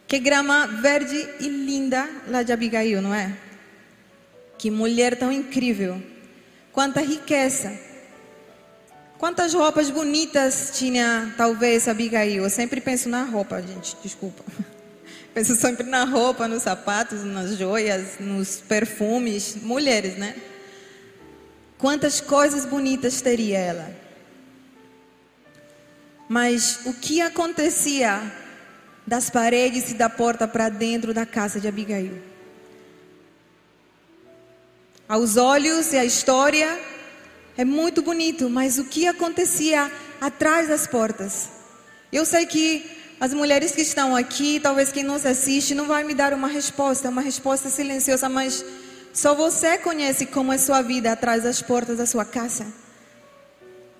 Que 0.08 0.18
grama 0.18 0.66
verde 0.66 1.28
e 1.40 1.48
linda 1.48 2.10
lá 2.28 2.42
de 2.42 2.52
Abigail, 2.52 3.02
não 3.02 3.14
é? 3.14 3.38
Que 4.58 4.72
mulher 4.72 5.16
tão 5.18 5.32
incrível. 5.32 6.02
Quanta 6.72 7.02
riqueza. 7.02 7.89
Quantas 9.20 9.54
roupas 9.54 9.90
bonitas 9.90 10.72
tinha, 10.76 11.34
talvez, 11.36 11.90
Abigail? 11.90 12.42
Eu 12.42 12.50
sempre 12.50 12.80
penso 12.80 13.10
na 13.10 13.24
roupa, 13.26 13.62
gente, 13.62 13.98
desculpa. 14.02 14.46
Penso 15.36 15.56
sempre 15.56 15.86
na 15.86 16.06
roupa, 16.06 16.48
nos 16.48 16.64
sapatos, 16.64 17.26
nas 17.26 17.58
joias, 17.58 18.18
nos 18.18 18.62
perfumes. 18.62 19.58
Mulheres, 19.62 20.18
né? 20.18 20.38
Quantas 21.78 22.22
coisas 22.22 22.66
bonitas 22.66 23.20
teria 23.20 23.60
ela. 23.60 23.94
Mas 26.30 26.80
o 26.86 26.94
que 26.94 27.20
acontecia 27.20 28.22
das 29.06 29.30
paredes 29.30 29.92
e 29.92 29.96
da 29.96 30.10
porta 30.10 30.48
para 30.48 30.70
dentro 30.70 31.14
da 31.14 31.26
casa 31.26 31.60
de 31.60 31.68
Abigail? 31.68 32.24
Aos 35.10 35.36
olhos 35.36 35.92
e 35.92 35.98
a 35.98 36.06
história 36.06 36.89
é 37.60 37.66
muito 37.66 38.02
bonito, 38.02 38.50
mas 38.50 38.80
o 38.80 38.86
que 38.86 39.06
acontecia 39.06 39.92
atrás 40.22 40.70
das 40.70 40.88
portas? 40.88 41.50
Eu 42.10 42.26
sei 42.26 42.46
que 42.46 42.90
as 43.20 43.34
mulheres 43.34 43.74
que 43.74 43.82
estão 43.82 44.16
aqui, 44.16 44.62
talvez 44.62 44.94
quem 44.94 45.04
nos 45.04 45.26
assiste, 45.26 45.76
não 45.76 45.86
vai 45.86 46.06
me 46.06 46.14
dar 46.14 46.34
uma 46.34 46.48
resposta, 46.48 47.10
uma 47.10 47.22
resposta 47.22 47.70
silenciosa, 47.70 48.30
mas 48.30 48.64
só 49.12 49.36
você 49.36 49.78
conhece 49.78 50.26
como 50.28 50.54
é 50.54 50.58
sua 50.58 50.82
vida 50.82 51.12
atrás 51.12 51.44
das 51.44 51.62
portas 51.62 51.98
da 51.98 52.06
sua 52.06 52.24
casa. 52.24 52.66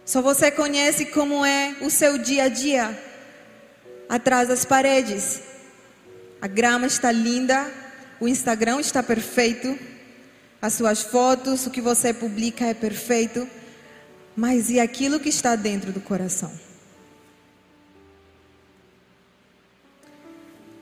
Só 0.06 0.22
você 0.22 0.50
conhece 0.50 1.08
como 1.08 1.46
é 1.46 1.76
o 1.82 1.90
seu 1.90 2.18
dia 2.18 2.44
a 2.44 2.48
dia 2.48 2.98
atrás 4.08 4.48
das 4.48 4.64
paredes. 4.64 5.42
A 6.42 6.48
grama 6.48 6.88
está 6.88 7.12
linda, 7.12 7.70
o 8.22 8.28
Instagram 8.30 8.80
está 8.80 9.04
perfeito, 9.04 9.78
as 10.62 10.74
suas 10.74 11.02
fotos, 11.02 11.66
o 11.66 11.70
que 11.70 11.82
você 11.82 12.14
publica 12.14 12.66
é 12.66 12.74
perfeito, 12.74 13.48
mas 14.36 14.70
e 14.70 14.80
aquilo 14.80 15.20
que 15.20 15.30
está 15.30 15.56
dentro 15.56 15.94
do 15.94 16.02
coração? 16.02 16.52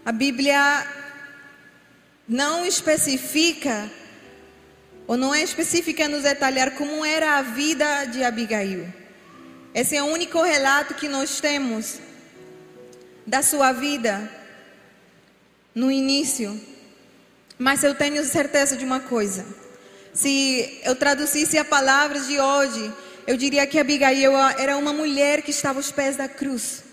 A 0.03 0.11
Bíblia 0.11 0.87
não 2.27 2.65
especifica, 2.65 3.89
ou 5.05 5.15
não 5.15 5.33
é 5.33 5.43
específica 5.43 6.07
nos 6.07 6.23
detalhar 6.23 6.71
como 6.71 7.05
era 7.05 7.37
a 7.37 7.41
vida 7.41 8.05
de 8.05 8.23
Abigail. 8.23 8.91
Esse 9.75 9.95
é 9.95 10.01
o 10.01 10.07
único 10.07 10.41
relato 10.41 10.95
que 10.95 11.07
nós 11.07 11.39
temos 11.39 11.99
da 13.27 13.43
sua 13.43 13.71
vida 13.73 14.31
no 15.75 15.91
início. 15.91 16.59
Mas 17.59 17.83
eu 17.83 17.93
tenho 17.93 18.23
certeza 18.23 18.75
de 18.75 18.85
uma 18.85 18.99
coisa 18.99 19.45
se 20.17 20.79
eu 20.83 20.95
traduzisse 20.95 21.59
a 21.59 21.63
palavra 21.63 22.19
de 22.19 22.39
hoje, 22.39 22.91
eu 23.27 23.37
diria 23.37 23.67
que 23.67 23.77
Abigail 23.77 24.35
era 24.57 24.75
uma 24.75 24.91
mulher 24.91 25.43
que 25.43 25.51
estava 25.51 25.77
aos 25.77 25.91
pés 25.91 26.15
da 26.15 26.27
cruz. 26.27 26.83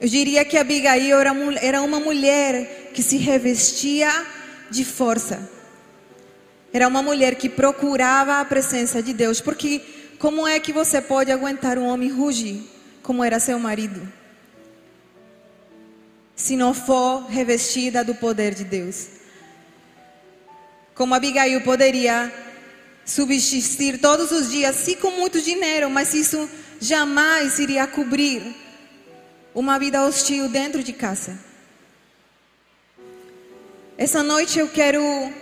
Eu 0.00 0.08
diria 0.08 0.44
que 0.44 0.56
Abigail 0.56 1.18
era 1.60 1.82
uma 1.82 1.98
mulher 1.98 2.92
que 2.94 3.02
se 3.02 3.16
revestia 3.16 4.08
de 4.70 4.84
força. 4.84 5.50
Era 6.72 6.86
uma 6.86 7.02
mulher 7.02 7.34
que 7.34 7.48
procurava 7.48 8.38
a 8.38 8.44
presença 8.44 9.02
de 9.02 9.12
Deus. 9.12 9.40
Porque 9.40 9.82
como 10.20 10.46
é 10.46 10.60
que 10.60 10.72
você 10.72 11.02
pode 11.02 11.32
aguentar 11.32 11.78
um 11.78 11.88
homem 11.88 12.10
rugir, 12.10 12.62
como 13.02 13.24
era 13.24 13.40
seu 13.40 13.58
marido? 13.58 14.00
Se 16.36 16.56
não 16.56 16.72
for 16.72 17.26
revestida 17.28 18.04
do 18.04 18.14
poder 18.14 18.54
de 18.54 18.62
Deus 18.62 19.17
como 20.98 21.14
Abigail 21.14 21.60
poderia 21.60 22.30
subsistir 23.06 24.00
todos 24.00 24.32
os 24.32 24.50
dias, 24.50 24.74
sim 24.74 24.96
com 24.96 25.12
muito 25.12 25.40
dinheiro, 25.40 25.88
mas 25.88 26.12
isso 26.12 26.50
jamais 26.80 27.60
iria 27.60 27.86
cobrir 27.86 28.42
uma 29.54 29.78
vida 29.78 30.04
hostil 30.04 30.48
dentro 30.48 30.82
de 30.82 30.92
casa. 30.92 31.38
Essa 33.96 34.24
noite 34.24 34.58
eu 34.58 34.68
quero 34.68 35.32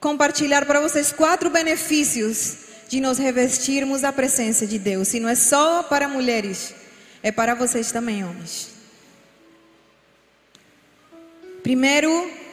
compartilhar 0.00 0.66
para 0.66 0.80
vocês 0.80 1.12
quatro 1.12 1.48
benefícios 1.48 2.56
de 2.88 3.00
nos 3.00 3.18
revestirmos 3.18 4.00
da 4.00 4.12
presença 4.12 4.66
de 4.66 4.80
Deus. 4.80 5.14
E 5.14 5.20
não 5.20 5.28
é 5.28 5.36
só 5.36 5.84
para 5.84 6.08
mulheres, 6.08 6.74
é 7.22 7.30
para 7.30 7.54
vocês 7.54 7.92
também, 7.92 8.24
homens. 8.24 8.70
Primeiro, 11.62 12.47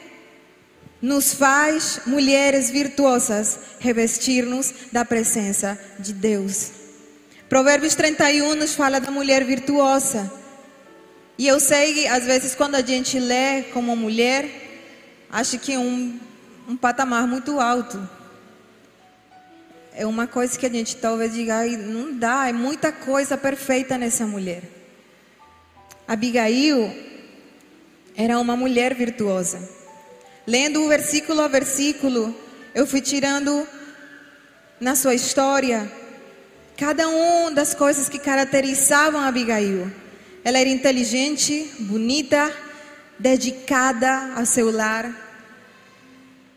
nos 1.06 1.32
faz 1.32 2.00
mulheres 2.04 2.68
virtuosas 2.68 3.60
revestir-nos 3.78 4.74
da 4.90 5.04
presença 5.04 5.78
de 6.00 6.12
Deus. 6.12 6.72
Provérbios 7.48 7.94
31 7.94 8.56
nos 8.56 8.74
fala 8.74 8.98
da 8.98 9.08
mulher 9.08 9.44
virtuosa. 9.44 10.28
E 11.38 11.46
eu 11.46 11.60
sei 11.60 11.94
que 11.94 12.06
às 12.08 12.24
vezes 12.24 12.56
quando 12.56 12.74
a 12.74 12.82
gente 12.82 13.20
lê 13.20 13.62
como 13.72 13.94
mulher, 13.94 14.50
acho 15.30 15.60
que 15.60 15.74
é 15.74 15.78
um, 15.78 16.18
um 16.68 16.76
patamar 16.76 17.24
muito 17.28 17.60
alto. 17.60 18.02
É 19.94 20.04
uma 20.04 20.26
coisa 20.26 20.58
que 20.58 20.66
a 20.66 20.70
gente 20.70 20.96
talvez 20.96 21.32
diga, 21.32 21.64
não 21.66 22.18
dá, 22.18 22.48
é 22.48 22.52
muita 22.52 22.90
coisa 22.90 23.38
perfeita 23.38 23.96
nessa 23.96 24.26
mulher. 24.26 24.64
Abigail 26.08 26.92
era 28.16 28.40
uma 28.40 28.56
mulher 28.56 28.92
virtuosa. 28.92 29.85
Lendo 30.46 30.84
o 30.84 30.88
versículo 30.88 31.40
a 31.40 31.48
versículo, 31.48 32.34
eu 32.74 32.86
fui 32.86 33.00
tirando 33.00 33.66
na 34.80 34.94
sua 34.94 35.14
história 35.14 35.90
cada 36.76 37.08
uma 37.08 37.50
das 37.50 37.74
coisas 37.74 38.08
que 38.08 38.18
caracterizavam 38.18 39.22
Abigail. 39.22 39.90
Ela 40.44 40.58
era 40.58 40.68
inteligente, 40.68 41.68
bonita, 41.80 42.52
dedicada 43.18 44.34
ao 44.36 44.46
seu 44.46 44.70
lar. 44.70 45.10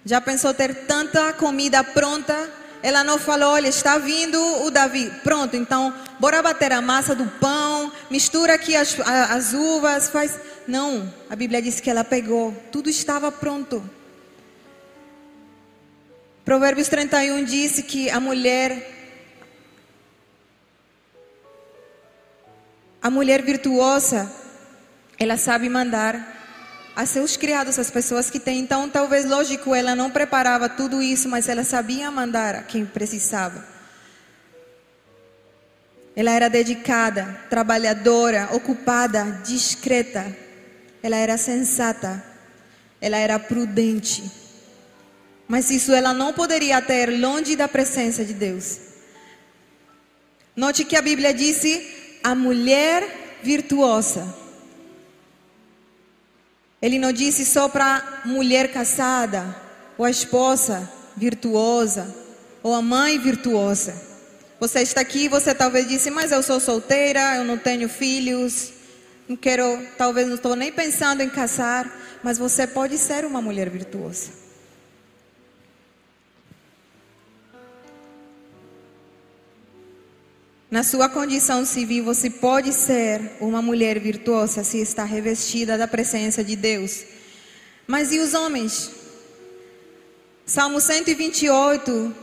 Já 0.06 0.22
pensou 0.22 0.54
ter 0.54 0.86
tanta 0.86 1.34
comida 1.34 1.84
pronta? 1.84 2.50
Ela 2.84 3.04
não 3.04 3.18
falou, 3.18 3.54
olha, 3.54 3.68
está 3.68 3.98
vindo 3.98 4.40
o 4.64 4.70
Davi. 4.70 5.12
Pronto, 5.24 5.56
então, 5.56 5.94
bora 6.20 6.42
bater 6.42 6.72
a 6.72 6.82
massa 6.82 7.16
do 7.16 7.26
pão, 7.40 7.92
mistura 8.10 8.54
aqui 8.54 8.76
as, 8.76 8.98
as 9.00 9.54
uvas, 9.54 10.10
faz. 10.10 10.40
Não, 10.70 11.12
a 11.28 11.36
Bíblia 11.36 11.64
diz 11.64 11.80
que 11.80 11.90
ela 11.90 12.04
pegou, 12.04 12.54
tudo 12.72 12.92
estava 12.92 13.32
pronto. 13.32 13.84
Provérbios 16.46 16.88
31 16.88 17.44
disse 17.44 17.82
que 17.82 18.08
a 18.10 18.20
mulher 18.20 18.98
A 23.02 23.10
mulher 23.10 23.42
virtuosa, 23.42 24.30
ela 25.18 25.38
sabe 25.38 25.70
mandar 25.70 26.38
a 26.94 27.06
seus 27.06 27.38
criados, 27.38 27.80
as 27.80 27.90
pessoas 27.90 28.30
que 28.30 28.40
têm. 28.40 28.60
Então, 28.60 28.90
talvez, 28.90 29.26
lógico, 29.26 29.74
ela 29.74 29.96
não 29.96 30.12
preparava 30.12 30.68
tudo 30.68 31.02
isso, 31.02 31.30
mas 31.30 31.48
ela 31.48 31.64
sabia 31.64 32.12
mandar 32.12 32.56
a 32.56 32.62
quem 32.62 32.86
precisava. 32.86 33.66
Ela 36.14 36.32
era 36.32 36.50
dedicada, 36.50 37.40
trabalhadora, 37.50 38.50
ocupada, 38.52 39.40
discreta. 39.46 40.49
Ela 41.02 41.18
era 41.18 41.38
sensata. 41.38 42.24
Ela 43.02 43.18
era 43.18 43.40
prudente. 43.40 44.24
Mas 45.48 45.72
isso 45.72 45.94
ela 45.94 46.14
não 46.14 46.34
poderia 46.34 46.82
ter 46.82 47.10
longe 47.20 47.56
da 47.56 47.68
presença 47.68 48.24
de 48.24 48.34
Deus. 48.34 48.80
Note 50.56 50.84
que 50.84 50.96
a 50.96 51.02
Bíblia 51.02 51.34
disse 51.34 52.20
a 52.24 52.36
mulher 52.36 53.40
virtuosa. 53.42 54.36
Ele 56.82 57.00
não 57.00 57.12
disse 57.12 57.46
só 57.46 57.68
para 57.68 58.22
mulher 58.26 58.72
casada, 58.72 59.56
ou 59.98 60.06
a 60.06 60.12
esposa 60.12 60.90
virtuosa, 61.16 62.16
ou 62.64 62.74
a 62.74 62.82
mãe 62.82 63.18
virtuosa. 63.18 63.96
Você 64.60 64.82
está 64.82 65.02
aqui, 65.02 65.28
você 65.28 65.56
talvez 65.56 65.88
disse, 65.88 66.10
mas 66.10 66.32
eu 66.32 66.44
sou 66.44 66.60
solteira, 66.60 67.38
eu 67.38 67.44
não 67.44 67.58
tenho 67.58 67.90
filhos, 67.90 68.72
não 69.30 69.36
quero, 69.36 69.64
talvez 69.96 70.28
não 70.28 70.34
estou 70.34 70.56
nem 70.56 70.72
pensando 70.72 71.22
em 71.22 71.30
casar, 71.30 72.20
mas 72.24 72.40
você 72.40 72.66
pode 72.66 72.98
ser 72.98 73.24
uma 73.26 73.40
mulher 73.40 73.70
virtuosa. 73.70 74.32
Na 80.72 80.82
sua 80.82 81.08
condição 81.08 81.64
civil, 81.64 82.04
você 82.04 82.28
pode 82.28 82.74
ser 82.74 83.22
uma 83.40 83.62
mulher 83.62 84.00
virtuosa 84.00 84.64
se 84.64 84.80
está 84.80 85.04
revestida 85.04 85.78
da 85.78 85.88
presença 85.88 86.44
de 86.44 86.56
Deus. 86.56 87.04
Mas 87.86 88.12
e 88.12 88.18
os 88.18 88.34
homens? 88.34 88.90
Salmo 90.44 90.82
128 90.82 92.16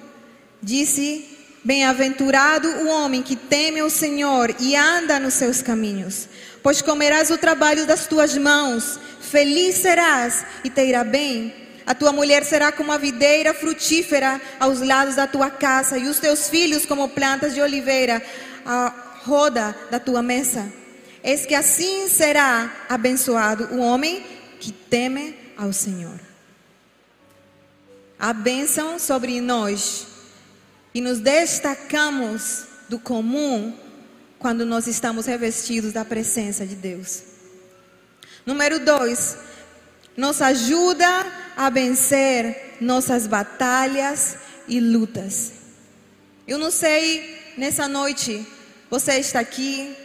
disse: 0.61 1.25
Bem-aventurado 1.65 2.69
o 2.69 2.89
homem 2.89 3.21
que 3.21 3.35
teme 3.35 3.83
o 3.83 3.91
Senhor 3.91 4.55
e 4.61 4.77
anda 4.77 5.19
nos 5.19 5.35
seus 5.35 5.61
caminhos, 5.61 6.29
pois 6.67 6.83
comerás 6.83 7.31
o 7.31 7.39
trabalho 7.39 7.87
das 7.87 8.09
tuas 8.09 8.37
mãos, 8.37 8.99
feliz 9.21 9.77
serás 9.77 10.45
e 10.65 10.69
te 10.69 10.85
irá 10.85 11.05
bem. 11.05 11.55
A 11.87 11.95
tua 11.95 12.11
mulher 12.11 12.45
será 12.45 12.73
como 12.73 12.91
a 12.91 12.99
videira 12.99 13.55
frutífera 13.55 14.41
aos 14.59 14.81
lados 14.81 15.15
da 15.15 15.29
tua 15.29 15.49
casa, 15.49 15.97
e 15.97 16.09
os 16.09 16.19
teus 16.19 16.49
filhos 16.49 16.85
como 16.85 17.09
plantas 17.11 17.55
de 17.55 17.61
oliveira 17.61 18.21
à 18.65 18.93
roda 19.23 19.77
da 19.93 20.01
tua 20.01 20.25
mesa. 20.25 20.67
Eis 21.23 21.47
que 21.47 21.55
assim 21.55 22.09
será 22.09 22.69
abençoado 22.89 23.69
o 23.73 23.79
homem 23.79 24.27
que 24.59 24.73
teme 24.73 25.39
ao 25.57 25.73
Senhor. 25.73 26.19
A 28.19 28.33
bênção 28.33 28.99
sobre 28.99 29.41
nós 29.41 30.05
e 30.93 31.01
nos 31.01 31.21
destacamos 31.21 32.65
do 32.89 32.99
comum 32.99 33.86
quando 34.39 34.65
nós 34.67 34.87
estamos 34.87 35.27
revestidos 35.27 35.93
da 35.93 36.05
presença 36.05 36.67
de 36.67 36.75
Deus. 36.75 37.23
Número 38.45 38.79
dois, 38.85 39.37
nos 40.17 40.41
ajuda 40.41 41.07
a 41.57 41.69
vencer 41.71 42.77
nossas 42.81 43.27
batalhas 43.27 44.37
e 44.69 44.81
lutas. 44.81 45.53
Eu 46.47 46.59
não 46.59 46.71
sei, 46.71 47.55
nessa 47.57 47.89
noite, 47.89 48.47
você 48.89 49.15
está 49.15 49.41
aqui 49.41 49.97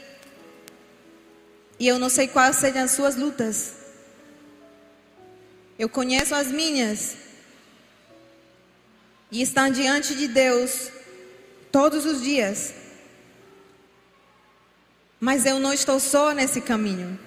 e 1.79 1.87
eu 1.87 1.99
não 1.99 2.09
sei 2.09 2.27
quais 2.27 2.55
sejam 2.55 2.83
as 2.83 2.91
suas 2.91 3.15
lutas. 3.15 3.73
Eu 5.77 5.89
conheço 5.89 6.33
as 6.35 6.47
minhas 6.47 7.15
e 9.31 9.41
estão 9.41 9.69
diante 9.69 10.13
de 10.15 10.27
Deus 10.27 10.89
todos 11.71 12.05
os 12.05 12.21
dias. 12.21 12.73
Mas 15.21 15.45
eu 15.45 15.60
não 15.60 15.71
estou 15.71 15.99
só 15.99 16.31
nesse 16.31 16.60
caminho. 16.60 17.17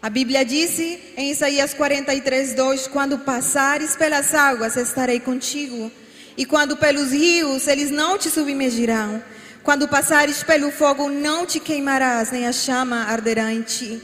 A 0.00 0.08
Bíblia 0.08 0.46
disse 0.46 0.98
em 1.14 1.30
Isaías 1.30 1.74
43, 1.74 2.54
2: 2.54 2.86
Quando 2.86 3.18
passares 3.18 3.94
pelas 3.94 4.34
águas, 4.34 4.76
estarei 4.76 5.20
contigo, 5.20 5.92
e 6.38 6.46
quando 6.46 6.74
pelos 6.74 7.12
rios, 7.12 7.68
eles 7.68 7.90
não 7.90 8.16
te 8.16 8.30
submergirão. 8.30 9.22
Quando 9.62 9.86
passares 9.86 10.42
pelo 10.42 10.72
fogo, 10.72 11.10
não 11.10 11.44
te 11.44 11.60
queimarás, 11.60 12.30
nem 12.30 12.46
a 12.46 12.52
chama 12.52 13.04
arderá 13.04 13.52
em 13.52 13.60
ti. 13.60 14.00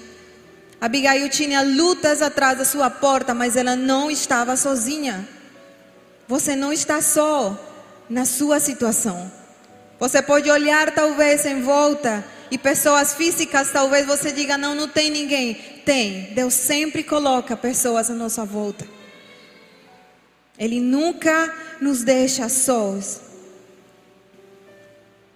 Abigail 0.79 1.31
tinha 1.31 1.62
lutas 1.62 2.21
atrás 2.21 2.59
da 2.59 2.64
sua 2.66 2.90
porta, 2.90 3.33
mas 3.33 3.57
ela 3.57 3.75
não 3.75 4.11
estava 4.11 4.55
sozinha. 4.55 5.27
Você 6.29 6.55
não 6.55 6.75
está 6.75 7.01
só 7.01 7.59
na 8.09 8.27
sua 8.27 8.61
situação. 8.61 9.33
Você 9.99 10.21
pode 10.21 10.51
olhar 10.51 10.94
talvez 10.94 11.47
em 11.47 11.62
volta 11.62 12.23
e 12.51 12.59
pessoas 12.59 13.15
físicas, 13.15 13.73
talvez 13.73 14.07
você 14.07 14.33
diga: 14.33 14.57
não, 14.59 14.75
não 14.75 14.89
tem 14.89 15.11
ninguém. 15.11 15.55
Tem. 15.85 16.35
Deus 16.35 16.55
sempre 16.55 17.03
coloca 17.03 17.57
pessoas 17.57 18.11
à 18.11 18.15
nossa 18.15 18.45
volta. 18.45 18.87
Ele 20.59 20.81
nunca 20.81 21.55
nos 21.81 22.03
deixa 22.03 22.49
sós. 22.49 23.21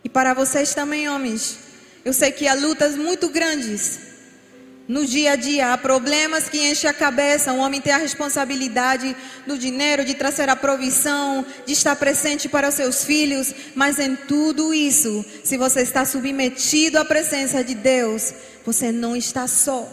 E 0.04 0.08
para 0.08 0.34
vocês 0.34 0.74
também, 0.74 1.08
homens, 1.08 1.58
eu 2.04 2.12
sei 2.12 2.32
que 2.32 2.48
há 2.48 2.54
lutas 2.54 2.96
muito 2.96 3.28
grandes 3.28 4.11
no 4.92 5.06
dia 5.06 5.32
a 5.32 5.36
dia, 5.36 5.72
há 5.72 5.78
problemas 5.78 6.50
que 6.50 6.70
enchem 6.70 6.90
a 6.90 6.92
cabeça. 6.92 7.50
O 7.50 7.56
homem 7.60 7.80
tem 7.80 7.94
a 7.94 7.96
responsabilidade 7.96 9.16
do 9.46 9.56
dinheiro, 9.56 10.04
de 10.04 10.12
trazer 10.12 10.50
a 10.50 10.54
provisão, 10.54 11.46
de 11.64 11.72
estar 11.72 11.96
presente 11.96 12.46
para 12.46 12.68
os 12.68 12.74
seus 12.74 13.02
filhos. 13.02 13.54
Mas 13.74 13.98
em 13.98 14.14
tudo 14.14 14.74
isso, 14.74 15.24
se 15.42 15.56
você 15.56 15.80
está 15.80 16.04
submetido 16.04 16.98
à 16.98 17.06
presença 17.06 17.64
de 17.64 17.74
Deus, 17.74 18.34
você 18.66 18.92
não 18.92 19.16
está 19.16 19.48
só. 19.48 19.90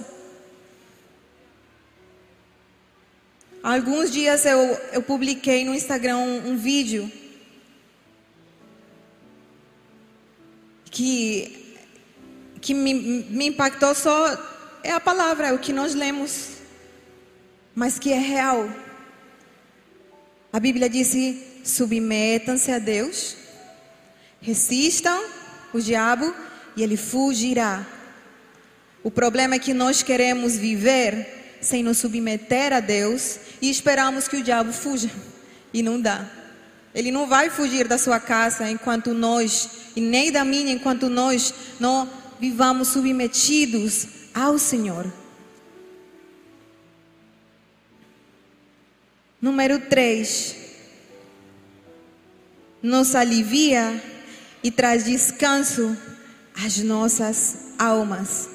Alguns 3.64 4.12
dias 4.12 4.46
eu, 4.46 4.60
eu 4.92 5.02
publiquei 5.02 5.64
no 5.64 5.74
Instagram 5.74 6.18
um, 6.18 6.52
um 6.52 6.58
vídeo 6.58 7.10
que, 10.92 11.78
que 12.60 12.74
me, 12.74 12.94
me 12.94 13.48
impactou 13.48 13.96
só 13.96 14.58
é 14.84 14.92
a 14.92 15.00
palavra, 15.00 15.48
é 15.48 15.54
o 15.54 15.60
que 15.60 15.74
nós 15.74 15.94
lemos, 15.94 16.50
mas 17.76 18.00
que 18.00 18.12
é 18.12 18.20
real. 18.20 18.70
A 20.52 20.60
Bíblia 20.60 20.90
diz: 20.90 21.16
submetam-se 21.64 22.72
a 22.72 22.80
Deus, 22.80 23.36
resistam 24.42 25.22
o 25.74 25.80
diabo 25.80 26.34
e 26.76 26.84
ele 26.84 26.98
fugirá. 26.98 27.86
O 29.04 29.12
problema 29.12 29.56
é 29.56 29.60
que 29.60 29.74
nós 29.74 30.04
queremos 30.04 30.58
viver 30.58 31.58
sem 31.62 31.84
nos 31.84 31.98
submeter 31.98 32.74
a 32.74 32.80
Deus 32.80 33.40
e 33.62 33.70
esperamos 33.70 34.28
que 34.28 34.38
o 34.38 34.44
diabo 34.44 34.72
fuja. 34.74 35.10
E 35.74 35.84
não 35.84 36.00
dá. 36.02 36.30
Ele 36.94 37.12
não 37.12 37.28
vai 37.28 37.50
fugir 37.50 37.88
da 37.88 37.98
sua 37.98 38.20
casa 38.20 38.70
enquanto 38.70 39.14
nós, 39.14 39.70
e 39.96 40.02
nem 40.02 40.32
da 40.32 40.44
minha, 40.44 40.72
enquanto 40.72 41.08
nós 41.08 41.54
não 41.80 42.10
vivamos 42.40 42.88
submetidos 42.88 44.19
ao 44.40 44.58
Senhor. 44.58 45.12
Número 49.42 49.80
3. 49.82 50.56
Nos 52.82 53.16
alivia 53.16 54.02
e 54.64 54.72
traz 54.72 55.04
descanso 55.04 55.98
às 56.56 56.78
nossas 56.78 57.74
almas. 57.78 58.50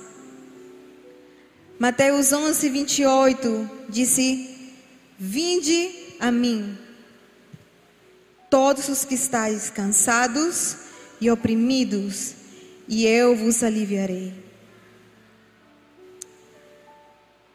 Mateus 1.79 2.33
11, 2.33 2.67
28 2.71 3.71
disse: 3.87 4.73
Vinde 5.19 5.91
a 6.19 6.33
mim, 6.33 6.79
todos 8.49 8.89
os 8.89 9.05
que 9.05 9.15
estáis 9.15 9.69
cansados 9.69 10.77
e 11.21 11.31
oprimidos, 11.31 12.35
e 12.89 13.05
eu 13.05 13.37
vos 13.37 13.63
aliviarei. 13.63 14.44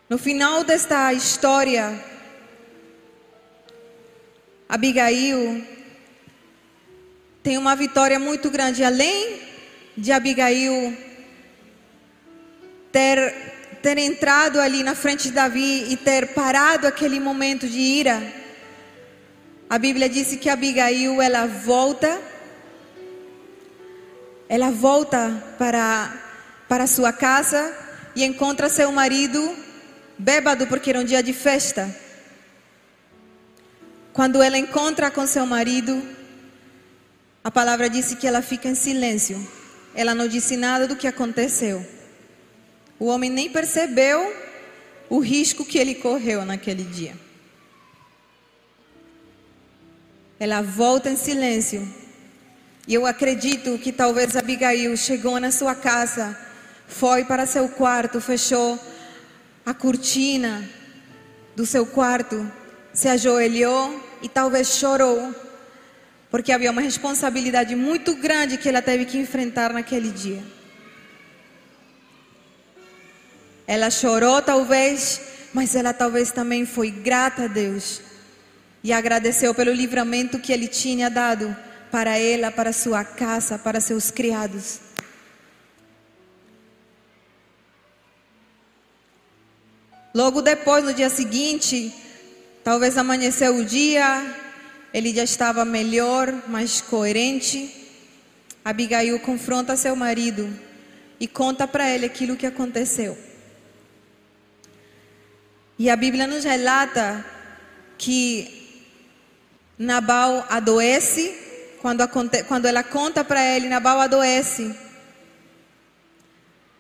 No 0.10 0.18
final 0.18 0.64
desta 0.64 1.14
história, 1.14 2.04
Abigail 4.68 5.64
tem 7.44 7.60
uma 7.60 7.76
vitória 7.76 8.18
muito 8.18 8.50
grande. 8.50 8.84
Além 8.84 9.40
de 9.96 10.12
Abigail 10.12 10.98
ter, 12.92 13.78
ter 13.84 14.00
entrado 14.00 14.60
ali 14.60 14.82
na 14.82 14.96
frente 14.96 15.28
de 15.28 15.32
Davi 15.36 15.86
e 15.92 15.96
ter 15.96 16.34
parado 16.34 16.88
aquele 16.88 17.20
momento 17.20 17.68
de 17.68 17.78
ira, 17.78 18.34
a 19.70 19.78
Bíblia 19.78 20.10
disse 20.10 20.38
que 20.38 20.50
Abigail 20.50 21.22
ela 21.22 21.46
volta, 21.46 22.20
ela 24.50 24.72
volta 24.72 25.56
para 25.60 26.26
para 26.68 26.86
sua 26.88 27.12
casa 27.12 27.76
e 28.16 28.24
encontra 28.24 28.70
seu 28.70 28.92
marido 28.92 29.69
bêbado 30.20 30.68
porque 30.68 30.90
era 30.90 31.00
um 31.00 31.04
dia 31.06 31.24
de 31.24 31.32
festa. 31.32 31.90
Quando 34.12 34.42
ela 34.42 34.58
encontra 34.58 35.10
com 35.10 35.26
seu 35.26 35.46
marido, 35.46 36.04
a 37.42 37.50
palavra 37.50 37.90
disse 37.90 38.18
que 38.18 38.28
ela 38.28 38.42
fica 38.42 38.68
em 38.68 38.76
silêncio. 38.76 39.48
Ela 39.96 40.14
não 40.14 40.28
disse 40.28 40.58
nada 40.58 40.86
do 40.86 40.98
que 40.98 41.08
aconteceu. 41.08 41.88
O 43.00 43.06
homem 43.06 43.30
nem 43.30 43.50
percebeu 43.50 44.36
o 45.10 45.20
risco 45.20 45.64
que 45.64 45.78
ele 45.78 45.96
correu 45.96 46.44
naquele 46.44 46.84
dia. 46.84 47.14
Ela 50.38 50.62
volta 50.62 51.10
em 51.10 51.16
silêncio. 51.16 51.88
E 52.86 52.94
eu 52.94 53.06
acredito 53.06 53.78
que 53.78 53.92
talvez 53.92 54.36
Abigail 54.36 54.96
chegou 54.98 55.40
na 55.40 55.52
sua 55.52 55.76
casa, 55.76 56.38
foi 56.88 57.24
para 57.24 57.46
seu 57.46 57.70
quarto, 57.70 58.20
fechou 58.20 58.80
a 59.66 59.74
cortina 59.74 60.68
do 61.56 61.66
seu 61.66 61.86
quarto, 61.86 62.50
se 62.94 63.08
ajoelhou 63.08 64.04
e 64.22 64.30
talvez 64.30 64.76
chorou 64.76 65.34
porque 66.30 66.52
havia 66.52 66.72
uma 66.72 66.82
responsabilidade 66.82 67.76
muito 67.76 68.16
grande 68.16 68.58
que 68.58 68.70
ela 68.70 68.82
teve 68.82 69.06
que 69.06 69.18
enfrentar 69.18 69.74
naquele 69.74 70.12
dia. 70.12 70.44
Ela 73.66 73.90
chorou, 73.90 74.42
talvez, 74.42 75.22
mas 75.54 75.76
ela 75.76 75.94
talvez 75.94 76.32
também 76.32 76.66
foi 76.66 76.92
grata 76.92 77.46
a 77.46 77.48
Deus 77.48 78.02
e 78.84 78.94
agradeceu 78.94 79.54
pelo 79.54 79.72
livramento 79.72 80.40
que 80.40 80.54
Ele 80.54 80.68
tinha 80.68 81.10
dado 81.10 81.56
para 81.92 82.18
ela, 82.18 82.52
para 82.52 82.72
sua 82.72 83.04
casa, 83.04 83.58
para 83.58 83.82
seus 83.82 84.12
criados. 84.12 84.89
Logo 90.14 90.42
depois, 90.42 90.84
no 90.84 90.94
dia 90.94 91.10
seguinte, 91.10 91.94
talvez 92.64 92.98
amanheceu 92.98 93.58
o 93.58 93.66
dia, 93.66 94.36
ele 94.92 95.14
já 95.14 95.24
estava 95.24 95.64
melhor, 95.64 96.34
mais 96.48 96.82
coerente. 96.82 97.76
Abigail 98.66 99.20
confronta 99.20 99.76
seu 99.76 99.96
marido 99.96 100.52
e 101.20 101.28
conta 101.28 101.68
para 101.68 101.90
ele 101.90 102.08
aquilo 102.08 102.36
que 102.36 102.48
aconteceu. 102.48 103.16
E 105.78 105.90
a 105.90 105.96
Bíblia 105.96 106.26
nos 106.26 106.44
relata 106.44 107.24
que 107.98 108.84
Nabal 109.78 110.46
adoece, 110.50 111.34
quando, 111.82 112.04
quando 112.48 112.66
ela 112.66 112.84
conta 112.84 113.24
para 113.24 113.44
ele, 113.46 113.70
Nabal 113.70 114.00
adoece. 114.00 114.76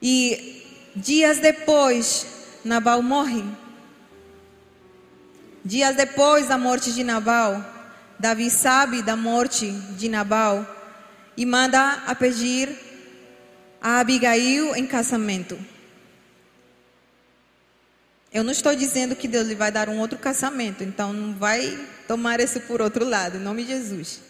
E 0.01 0.63
dias 0.95 1.37
depois, 1.37 2.25
Nabal 2.69 3.01
morre. 3.01 3.43
Dias 5.65 5.95
depois 5.95 6.47
da 6.47 6.57
morte 6.57 6.93
de 6.93 7.03
Nabal, 7.03 7.65
Davi 8.19 8.51
sabe 8.51 9.01
da 9.01 9.15
morte 9.15 9.71
de 9.97 10.07
Nabal 10.07 10.65
e 11.35 11.47
manda 11.47 12.03
a 12.05 12.13
pedir 12.13 12.69
a 13.81 13.99
Abigail 13.99 14.75
em 14.75 14.85
casamento. 14.85 15.57
Eu 18.31 18.43
não 18.43 18.51
estou 18.51 18.75
dizendo 18.75 19.15
que 19.15 19.27
Deus 19.27 19.47
lhe 19.47 19.55
vai 19.55 19.71
dar 19.71 19.89
um 19.89 19.99
outro 19.99 20.19
casamento, 20.19 20.83
então 20.83 21.11
não 21.11 21.33
vai 21.33 21.75
tomar 22.07 22.39
isso 22.39 22.59
por 22.61 22.81
outro 22.81 23.03
lado, 23.03 23.37
em 23.37 23.41
nome 23.41 23.63
de 23.63 23.69
Jesus. 23.69 24.21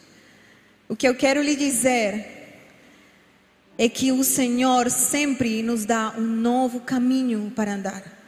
O 0.88 0.96
que 0.96 1.06
eu 1.06 1.14
quero 1.14 1.42
lhe 1.42 1.58
dizer 1.58 2.26
é 3.78 3.90
que 3.90 4.14
o 4.14 4.24
Senhor 4.24 4.90
sempre 4.90 5.62
nos 5.62 5.84
dá 5.84 6.14
um 6.18 6.22
novo 6.22 6.80
caminho 6.80 7.52
para 7.54 7.74
andar. 7.74 8.19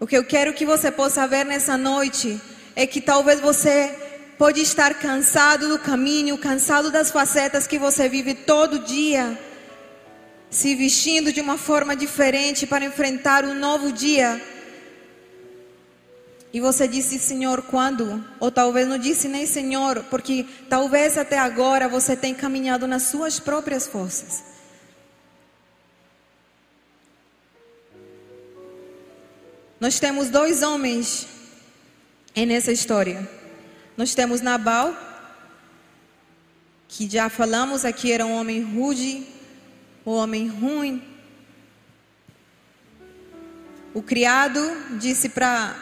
O 0.00 0.06
que 0.06 0.16
eu 0.16 0.24
quero 0.24 0.52
que 0.52 0.64
você 0.64 0.92
possa 0.92 1.26
ver 1.26 1.44
nessa 1.44 1.76
noite 1.76 2.40
é 2.76 2.86
que 2.86 3.00
talvez 3.00 3.40
você 3.40 3.92
pode 4.38 4.60
estar 4.60 4.94
cansado 4.94 5.68
do 5.68 5.78
caminho, 5.78 6.38
cansado 6.38 6.88
das 6.90 7.10
facetas 7.10 7.66
que 7.66 7.78
você 7.78 8.08
vive 8.08 8.32
todo 8.32 8.78
dia, 8.78 9.36
se 10.48 10.76
vestindo 10.76 11.32
de 11.32 11.40
uma 11.40 11.58
forma 11.58 11.96
diferente 11.96 12.64
para 12.64 12.84
enfrentar 12.84 13.44
um 13.44 13.54
novo 13.54 13.90
dia. 13.90 14.40
E 16.52 16.60
você 16.60 16.86
disse, 16.86 17.18
Senhor, 17.18 17.62
quando? 17.62 18.24
Ou 18.38 18.52
talvez 18.52 18.86
não 18.86 18.98
disse 18.98 19.26
nem 19.26 19.46
Senhor, 19.46 20.04
porque 20.08 20.46
talvez 20.68 21.18
até 21.18 21.38
agora 21.38 21.88
você 21.88 22.14
tenha 22.14 22.36
caminhado 22.36 22.86
nas 22.86 23.02
suas 23.02 23.40
próprias 23.40 23.88
forças. 23.88 24.44
Nós 29.80 30.00
temos 30.00 30.28
dois 30.28 30.62
homens 30.62 31.26
nessa 32.34 32.72
história. 32.72 33.28
Nós 33.96 34.14
temos 34.14 34.40
Nabal, 34.40 34.96
que 36.88 37.08
já 37.08 37.28
falamos 37.28 37.84
aqui 37.84 38.10
era 38.12 38.26
um 38.26 38.32
homem 38.32 38.60
rude, 38.62 39.24
um 40.04 40.12
homem 40.12 40.48
ruim. 40.48 41.02
O 43.94 44.02
criado 44.02 44.60
disse 44.98 45.28
para 45.28 45.76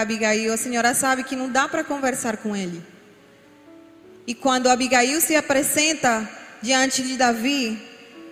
Abigail: 0.00 0.52
A 0.52 0.56
senhora 0.56 0.92
sabe 0.94 1.22
que 1.22 1.36
não 1.36 1.50
dá 1.50 1.68
para 1.68 1.84
conversar 1.84 2.38
com 2.38 2.56
ele. 2.56 2.82
E 4.26 4.34
quando 4.34 4.68
Abigail 4.68 5.20
se 5.20 5.36
apresenta 5.36 6.28
diante 6.60 7.02
de 7.02 7.16
Davi, 7.16 7.80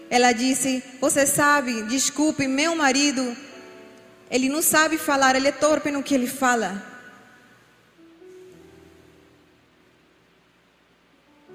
ela 0.09 0.33
disse: 0.33 0.83
Você 1.00 1.26
sabe, 1.26 1.83
desculpe, 1.85 2.48
meu 2.48 2.74
marido, 2.74 3.37
ele 4.30 4.48
não 4.48 4.62
sabe 4.62 4.96
falar, 4.96 5.34
ele 5.34 5.48
é 5.48 5.52
torpe 5.52 5.90
no 5.90 6.02
que 6.02 6.14
ele 6.14 6.28
fala. 6.28 6.86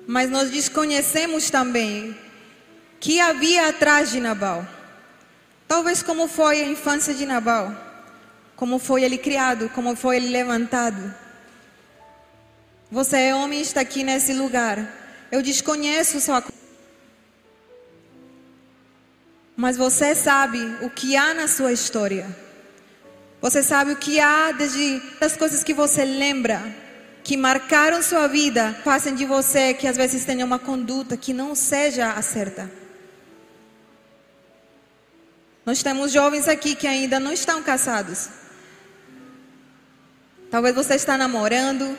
Mas 0.06 0.30
nós 0.30 0.52
desconhecemos 0.52 1.50
também 1.50 2.16
que 3.00 3.20
havia 3.20 3.70
atrás 3.70 4.12
de 4.12 4.20
Nabal. 4.20 4.68
Talvez 5.68 6.04
como 6.04 6.28
foi 6.28 6.62
a 6.62 6.68
infância 6.68 7.14
de 7.14 7.26
Nabal, 7.26 7.74
como 8.56 8.78
foi 8.78 9.04
ele 9.04 9.18
criado, 9.18 9.70
como 9.70 9.96
foi 9.96 10.18
ele 10.18 10.28
levantado. 10.28 11.14
Você 12.92 13.18
é 13.18 13.36
homem 13.36 13.60
e 13.60 13.64
está 13.64 13.82
aqui 13.82 14.04
nesse 14.04 14.34
lugar. 14.34 14.78
Eu 15.32 15.42
desconheço 15.42 16.20
sua 16.20 16.44
mas 19.58 19.78
você 19.78 20.14
sabe 20.14 20.60
o 20.82 20.90
que 20.90 21.16
há 21.16 21.34
na 21.34 21.48
sua 21.48 21.72
história. 21.72 22.45
Você 23.46 23.62
sabe 23.62 23.92
o 23.92 23.96
que 23.96 24.20
há 24.20 24.52
desde 24.52 25.00
as 25.22 25.38
coisas 25.38 25.64
que 25.64 25.72
você 25.72 26.04
lembra 26.04 26.60
que 27.24 27.38
marcaram 27.38 28.02
sua 28.02 28.26
vida 28.26 28.74
façam 28.84 29.14
de 29.14 29.24
você 29.24 29.72
que 29.72 29.86
às 29.86 29.96
vezes 29.96 30.26
tenha 30.26 30.44
uma 30.44 30.58
conduta 30.58 31.16
que 31.16 31.32
não 31.32 31.54
seja 31.54 32.14
a 32.14 32.24
certa. 32.24 32.72
Nós 35.64 35.84
temos 35.84 36.12
jovens 36.12 36.48
aqui 36.48 36.74
que 36.74 36.88
ainda 36.88 37.20
não 37.20 37.32
estão 37.32 37.62
casados. 37.62 38.30
Talvez 40.50 40.74
você 40.74 40.96
está 40.96 41.16
namorando. 41.16 41.96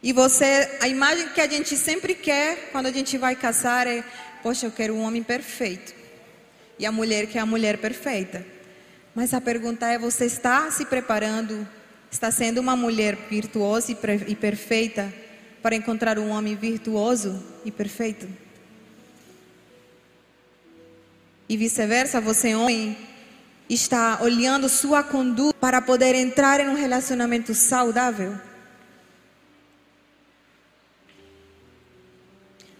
E 0.00 0.12
você, 0.12 0.78
a 0.80 0.86
imagem 0.86 1.30
que 1.30 1.40
a 1.40 1.48
gente 1.48 1.76
sempre 1.76 2.14
quer 2.14 2.70
quando 2.70 2.86
a 2.86 2.92
gente 2.92 3.18
vai 3.18 3.34
casar 3.34 3.88
é 3.88 4.04
poxa, 4.40 4.66
eu 4.66 4.70
quero 4.70 4.94
um 4.94 5.02
homem 5.02 5.24
perfeito. 5.24 5.97
E 6.78 6.86
a 6.86 6.92
mulher 6.92 7.26
quer 7.26 7.40
a 7.40 7.46
mulher 7.46 7.78
perfeita. 7.78 8.44
Mas 9.14 9.34
a 9.34 9.40
pergunta 9.40 9.86
é: 9.86 9.98
você 9.98 10.26
está 10.26 10.70
se 10.70 10.84
preparando? 10.84 11.66
Está 12.10 12.30
sendo 12.30 12.58
uma 12.58 12.76
mulher 12.76 13.16
virtuosa 13.28 13.92
e 14.26 14.34
perfeita 14.34 15.12
para 15.62 15.76
encontrar 15.76 16.18
um 16.18 16.30
homem 16.30 16.54
virtuoso 16.54 17.42
e 17.64 17.70
perfeito? 17.70 18.28
E 21.48 21.56
vice-versa, 21.56 22.20
você, 22.20 22.54
homem, 22.54 22.96
está 23.68 24.20
olhando 24.22 24.68
sua 24.68 25.02
conduta 25.02 25.56
para 25.58 25.80
poder 25.80 26.14
entrar 26.14 26.60
em 26.60 26.68
um 26.68 26.74
relacionamento 26.74 27.54
saudável? 27.54 28.38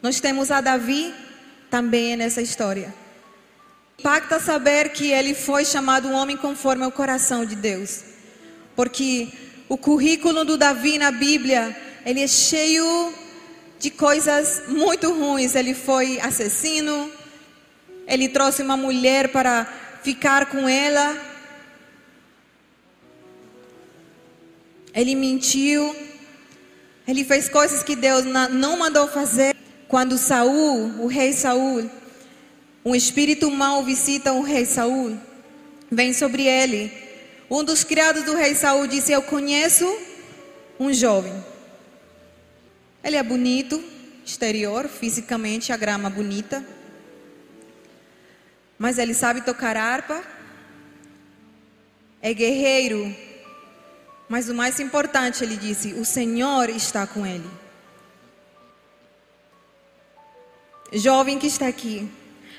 Nós 0.00 0.20
temos 0.20 0.50
a 0.50 0.60
Davi 0.60 1.12
também 1.70 2.16
nessa 2.16 2.40
história. 2.40 2.94
Impacta 3.98 4.38
saber 4.38 4.90
que 4.90 5.10
ele 5.10 5.34
foi 5.34 5.64
chamado 5.64 6.06
um 6.06 6.14
homem 6.14 6.36
conforme 6.36 6.84
ao 6.84 6.92
coração 6.92 7.44
de 7.44 7.56
Deus. 7.56 8.04
Porque 8.76 9.28
o 9.68 9.76
currículo 9.76 10.44
do 10.44 10.56
Davi 10.56 10.98
na 10.98 11.10
Bíblia, 11.10 11.76
ele 12.06 12.22
é 12.22 12.28
cheio 12.28 13.12
de 13.76 13.90
coisas 13.90 14.62
muito 14.68 15.12
ruins. 15.12 15.56
Ele 15.56 15.74
foi 15.74 16.20
assassino, 16.20 17.10
ele 18.06 18.28
trouxe 18.28 18.62
uma 18.62 18.76
mulher 18.76 19.32
para 19.32 19.66
ficar 20.04 20.46
com 20.46 20.68
ela. 20.68 21.18
Ele 24.94 25.16
mentiu. 25.16 25.92
Ele 27.04 27.24
fez 27.24 27.48
coisas 27.48 27.82
que 27.82 27.96
Deus 27.96 28.24
não 28.24 28.78
mandou 28.78 29.08
fazer. 29.08 29.56
Quando 29.88 30.16
Saul, 30.16 31.02
o 31.02 31.08
rei 31.08 31.32
Saul, 31.32 31.90
um 32.88 32.94
espírito 32.94 33.50
mau 33.50 33.84
visita 33.84 34.32
o 34.32 34.40
rei 34.40 34.64
Saul, 34.64 35.20
vem 35.90 36.14
sobre 36.14 36.46
ele. 36.46 36.90
Um 37.50 37.62
dos 37.62 37.84
criados 37.84 38.22
do 38.24 38.34
rei 38.34 38.54
Saul 38.54 38.86
disse: 38.86 39.12
Eu 39.12 39.20
conheço 39.20 39.84
um 40.80 40.90
jovem. 40.90 41.44
Ele 43.04 43.16
é 43.16 43.22
bonito, 43.22 43.84
exterior, 44.24 44.88
fisicamente, 44.88 45.70
a 45.70 45.76
grama 45.76 46.08
bonita. 46.08 46.64
Mas 48.78 48.96
ele 48.96 49.12
sabe 49.12 49.42
tocar 49.42 49.76
harpa, 49.76 50.24
é 52.22 52.32
guerreiro. 52.32 53.14
Mas 54.30 54.48
o 54.48 54.54
mais 54.54 54.80
importante, 54.80 55.44
ele 55.44 55.58
disse: 55.58 55.92
O 55.92 56.06
Senhor 56.06 56.70
está 56.70 57.06
com 57.06 57.26
ele. 57.26 57.50
Jovem 60.90 61.38
que 61.38 61.46
está 61.46 61.68
aqui, 61.68 62.08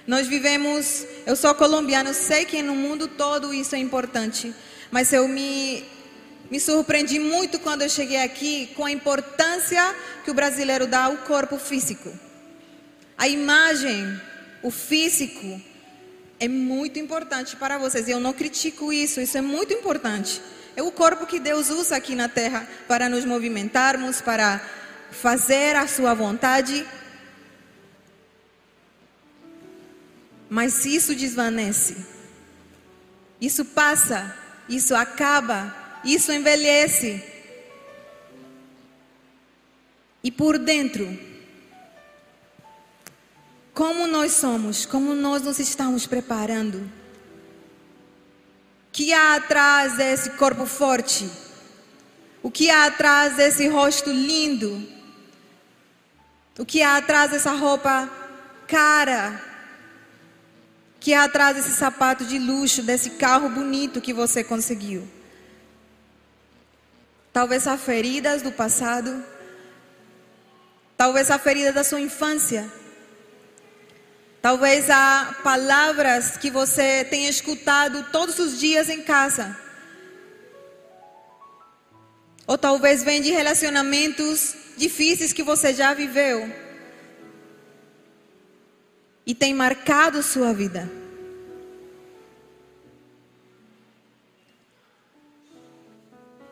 nós 0.10 0.26
vivemos, 0.28 1.06
eu 1.24 1.36
sou 1.36 1.54
colombiana, 1.54 2.10
eu 2.10 2.14
sei 2.16 2.44
que 2.44 2.64
no 2.64 2.74
mundo 2.74 3.08
todo 3.08 3.54
isso 3.54 3.76
é 3.76 3.78
importante, 3.78 4.52
mas 4.90 5.14
eu 5.14 5.28
me, 5.28 5.86
me 6.50 6.60
surpreendi 6.60 7.20
muito 7.20 7.60
quando 7.60 7.84
eu 7.84 7.90
cheguei 7.90 8.20
aqui 8.24 8.72
com 8.76 8.86
a 8.86 8.92
importância 8.92 9.96
que 10.26 10.32
o 10.32 10.34
brasileiro 10.34 10.88
dá 10.88 11.04
ao 11.04 11.18
corpo 11.18 11.60
físico. 11.60 12.12
A 13.16 13.28
imagem, 13.28 14.20
o 14.64 14.72
físico, 14.72 15.62
é 16.40 16.48
muito 16.48 16.98
importante 16.98 17.56
para 17.56 17.78
vocês. 17.78 18.10
Eu 18.10 18.20
não 18.20 18.34
critico 18.34 18.92
isso, 18.92 19.22
isso 19.22 19.38
é 19.38 19.42
muito 19.42 19.74
importante. 19.74 20.42
É 20.76 20.82
o 20.82 20.92
corpo 20.92 21.28
que 21.28 21.40
Deus 21.40 21.70
usa 21.70 21.96
aqui 21.96 22.16
na 22.16 22.28
terra 22.28 22.68
para 22.88 23.08
nos 23.08 23.26
movimentarmos, 23.26 24.22
para 24.22 24.60
fazer 25.12 25.76
a 25.76 25.88
sua 25.88 26.16
vontade. 26.16 26.84
Mas 30.50 30.74
se 30.74 30.96
isso 30.96 31.14
desvanece, 31.14 31.96
isso 33.40 33.64
passa, 33.64 34.36
isso 34.68 34.96
acaba, 34.96 35.76
isso 36.04 36.32
envelhece. 36.32 37.24
E 40.24 40.32
por 40.32 40.58
dentro, 40.58 41.18
como 43.74 44.08
nós 44.08 44.34
somos, 44.34 44.86
como 44.86 45.14
nós 45.14 45.44
nos 45.44 45.60
estamos 45.60 46.06
preparando? 46.08 46.80
O 48.88 48.92
que 48.92 49.14
há 49.14 49.36
atrás 49.36 49.96
desse 49.96 50.32
corpo 50.32 50.66
forte? 50.66 51.30
O 52.42 52.50
que 52.50 52.70
há 52.70 52.86
atrás 52.86 53.36
desse 53.38 53.68
rosto 53.68 54.10
lindo? 54.10 54.86
O 56.58 56.66
que 56.66 56.82
há 56.82 56.98
atrás 56.98 57.32
dessa 57.32 57.52
roupa 57.52 58.10
cara? 58.68 59.49
Que 61.00 61.14
há 61.14 61.24
atrás 61.24 61.56
desse 61.56 61.72
sapato 61.72 62.26
de 62.26 62.38
luxo, 62.38 62.84
desse 62.84 63.12
carro 63.12 63.50
bonito 63.50 64.02
que 64.02 64.14
você 64.14 64.44
conseguiu. 64.44 65.08
Talvez 67.32 67.68
há 67.68 67.78
feridas 67.78 68.42
do 68.42 68.52
passado, 68.52 69.24
talvez 70.98 71.32
há 71.32 71.40
feridas 71.40 71.74
da 71.74 71.84
sua 71.84 72.02
infância, 72.02 72.70
talvez 74.42 74.90
há 74.90 75.36
palavras 75.44 76.36
que 76.36 76.50
você 76.52 77.06
tenha 77.06 77.30
escutado 77.30 78.06
todos 78.12 78.38
os 78.40 78.60
dias 78.60 78.90
em 78.90 79.02
casa, 79.04 79.56
ou 82.46 82.58
talvez 82.58 83.04
vem 83.04 83.22
de 83.22 83.30
relacionamentos 83.30 84.56
difíceis 84.76 85.32
que 85.32 85.44
você 85.44 85.74
já 85.74 85.94
viveu 85.94 86.69
e 89.26 89.34
tem 89.36 89.54
marcado 89.54 90.24
sua 90.24 90.54
vida. 90.54 90.90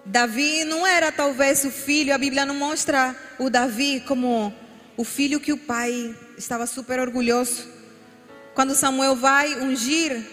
Davi 0.06 0.64
não 0.64 0.88
era 0.88 1.12
talvez 1.12 1.66
o 1.66 1.70
filho, 1.70 2.14
a 2.14 2.18
Bíblia 2.18 2.46
não 2.46 2.56
mostra 2.56 3.14
o 3.38 3.50
Davi 3.50 4.00
como 4.08 4.54
o 4.96 5.04
filho 5.04 5.40
que 5.40 5.52
o 5.52 5.58
pai 5.58 6.16
estava 6.38 6.66
super 6.66 7.00
orgulhoso. 7.00 7.68
Quando 8.54 8.74
Samuel 8.74 9.16
vai 9.16 9.56
ungir 9.60 10.26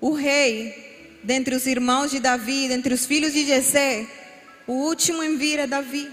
o 0.00 0.12
rei, 0.12 1.20
dentre 1.22 1.54
os 1.54 1.66
irmãos 1.66 2.10
de 2.10 2.18
Davi, 2.18 2.66
dentre 2.66 2.94
os 2.94 3.04
filhos 3.04 3.32
de 3.32 3.44
Jessé, 3.44 4.06
o 4.66 4.72
último 4.72 5.22
em 5.22 5.36
vir 5.36 5.58
é 5.58 5.66
Davi. 5.66 6.10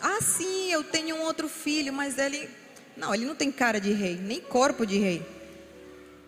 Ah, 0.00 0.20
sim, 0.20 0.70
eu 0.70 0.84
tenho 0.84 1.16
um 1.16 1.22
outro 1.22 1.48
filho, 1.48 1.92
mas 1.92 2.18
ele 2.18 2.48
não, 2.96 3.14
ele 3.14 3.24
não 3.24 3.34
tem 3.34 3.50
cara 3.50 3.80
de 3.80 3.92
rei, 3.92 4.16
nem 4.16 4.40
corpo 4.40 4.86
de 4.86 4.98
rei. 4.98 5.26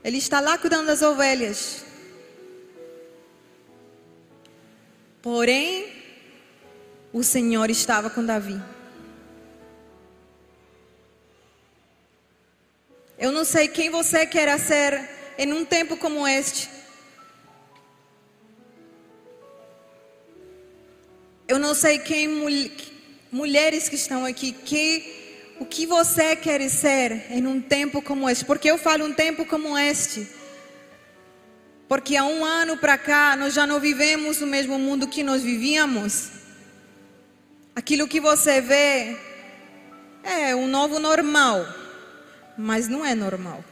Ele 0.04 0.18
está 0.18 0.40
lá 0.40 0.58
cuidando 0.58 0.86
das 0.86 1.02
ovelhas. 1.02 1.84
Porém, 5.20 5.92
o 7.12 7.22
Senhor 7.22 7.70
estava 7.70 8.10
com 8.10 8.24
Davi. 8.24 8.60
Eu 13.16 13.30
não 13.30 13.44
sei 13.44 13.68
quem 13.68 13.88
você 13.88 14.26
quer 14.26 14.58
ser 14.58 15.08
em 15.38 15.52
um 15.52 15.64
tempo 15.64 15.96
como 15.96 16.26
este. 16.26 16.68
Eu 21.46 21.58
não 21.58 21.74
sei 21.74 22.00
quem 22.00 22.26
mulheres 23.30 23.88
que 23.88 23.94
estão 23.94 24.24
aqui 24.24 24.52
que 24.52 25.21
o 25.62 25.64
que 25.64 25.86
você 25.86 26.34
quer 26.34 26.68
ser 26.68 27.26
em 27.30 27.46
um 27.46 27.60
tempo 27.60 28.02
como 28.02 28.28
este? 28.28 28.44
Porque 28.44 28.68
eu 28.68 28.76
falo 28.76 29.04
um 29.04 29.14
tempo 29.14 29.46
como 29.46 29.78
este. 29.78 30.28
Porque 31.86 32.16
há 32.16 32.24
um 32.24 32.44
ano 32.44 32.76
para 32.76 32.98
cá 32.98 33.36
nós 33.36 33.54
já 33.54 33.64
não 33.64 33.78
vivemos 33.78 34.40
o 34.40 34.46
mesmo 34.46 34.76
mundo 34.76 35.06
que 35.06 35.22
nós 35.22 35.40
vivíamos. 35.40 36.30
Aquilo 37.76 38.08
que 38.08 38.20
você 38.20 38.60
vê 38.60 39.16
é 40.24 40.52
um 40.56 40.66
novo 40.66 40.98
normal, 40.98 41.64
mas 42.58 42.88
não 42.88 43.06
é 43.06 43.14
normal. 43.14 43.64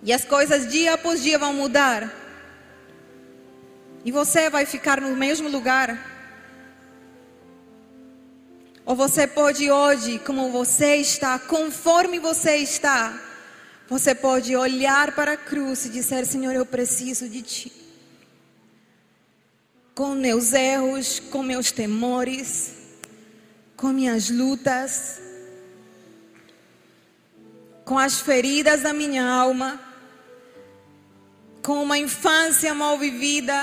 E 0.00 0.12
as 0.12 0.24
coisas 0.24 0.70
dia 0.70 0.94
após 0.94 1.20
dia 1.20 1.40
vão 1.40 1.52
mudar. 1.52 2.08
E 4.04 4.12
você 4.12 4.48
vai 4.48 4.64
ficar 4.64 5.00
no 5.00 5.16
mesmo 5.16 5.48
lugar. 5.48 6.13
Ou 8.86 8.94
você 8.94 9.26
pode 9.26 9.70
hoje, 9.70 10.18
como 10.18 10.50
você 10.50 10.96
está, 10.96 11.38
conforme 11.38 12.18
você 12.18 12.56
está, 12.56 13.18
você 13.88 14.14
pode 14.14 14.54
olhar 14.54 15.14
para 15.14 15.32
a 15.32 15.36
cruz 15.38 15.86
e 15.86 15.88
dizer: 15.88 16.26
Senhor, 16.26 16.54
eu 16.54 16.66
preciso 16.66 17.26
de 17.28 17.40
Ti. 17.40 17.72
Com 19.94 20.14
meus 20.14 20.52
erros, 20.52 21.18
com 21.18 21.42
meus 21.42 21.72
temores, 21.72 22.74
com 23.74 23.88
minhas 23.88 24.28
lutas, 24.28 25.18
com 27.86 27.98
as 27.98 28.20
feridas 28.20 28.82
da 28.82 28.92
minha 28.92 29.26
alma, 29.26 29.80
com 31.62 31.82
uma 31.82 31.96
infância 31.96 32.74
mal 32.74 32.98
vivida, 32.98 33.54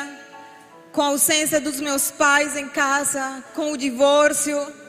com 0.92 1.02
a 1.04 1.08
ausência 1.08 1.62
dos 1.62 1.80
meus 1.80 2.10
pais 2.10 2.56
em 2.56 2.70
casa, 2.70 3.44
com 3.54 3.72
o 3.72 3.78
divórcio 3.78 4.81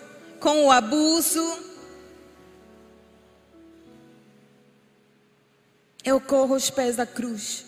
com 0.43 0.67
o 0.67 0.73
abuso. 0.73 1.71
Eu 6.05 6.21
corro 6.21 6.57
os 6.57 6.69
pés 6.69 6.97
da 6.97 7.07
cruz, 7.07 7.65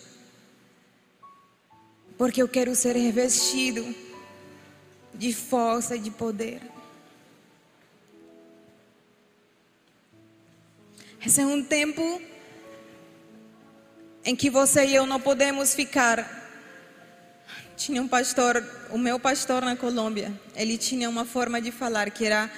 porque 2.17 2.41
eu 2.41 2.49
quero 2.49 2.75
ser 2.75 2.97
revestido 2.97 3.95
de 5.13 5.33
força 5.33 5.95
e 5.95 5.99
de 5.99 6.11
poder. 6.11 6.61
Esse 11.25 11.41
é 11.41 11.45
um 11.45 11.63
tempo 11.63 12.21
em 14.25 14.35
que 14.35 14.49
você 14.49 14.85
e 14.85 14.95
eu 14.95 15.07
não 15.07 15.19
podemos 15.19 15.73
ficar 15.73 16.44
tinha 17.75 18.01
um 18.01 18.07
pastor, 18.07 18.63
o 18.89 18.97
meu 18.97 19.19
pastor 19.19 19.61
na 19.61 19.75
Colômbia, 19.75 20.31
ele 20.55 20.77
tinha 20.77 21.09
uma 21.09 21.25
forma 21.25 21.61
de 21.61 21.71
falar 21.71 22.09
que 22.09 22.25
era 22.25 22.49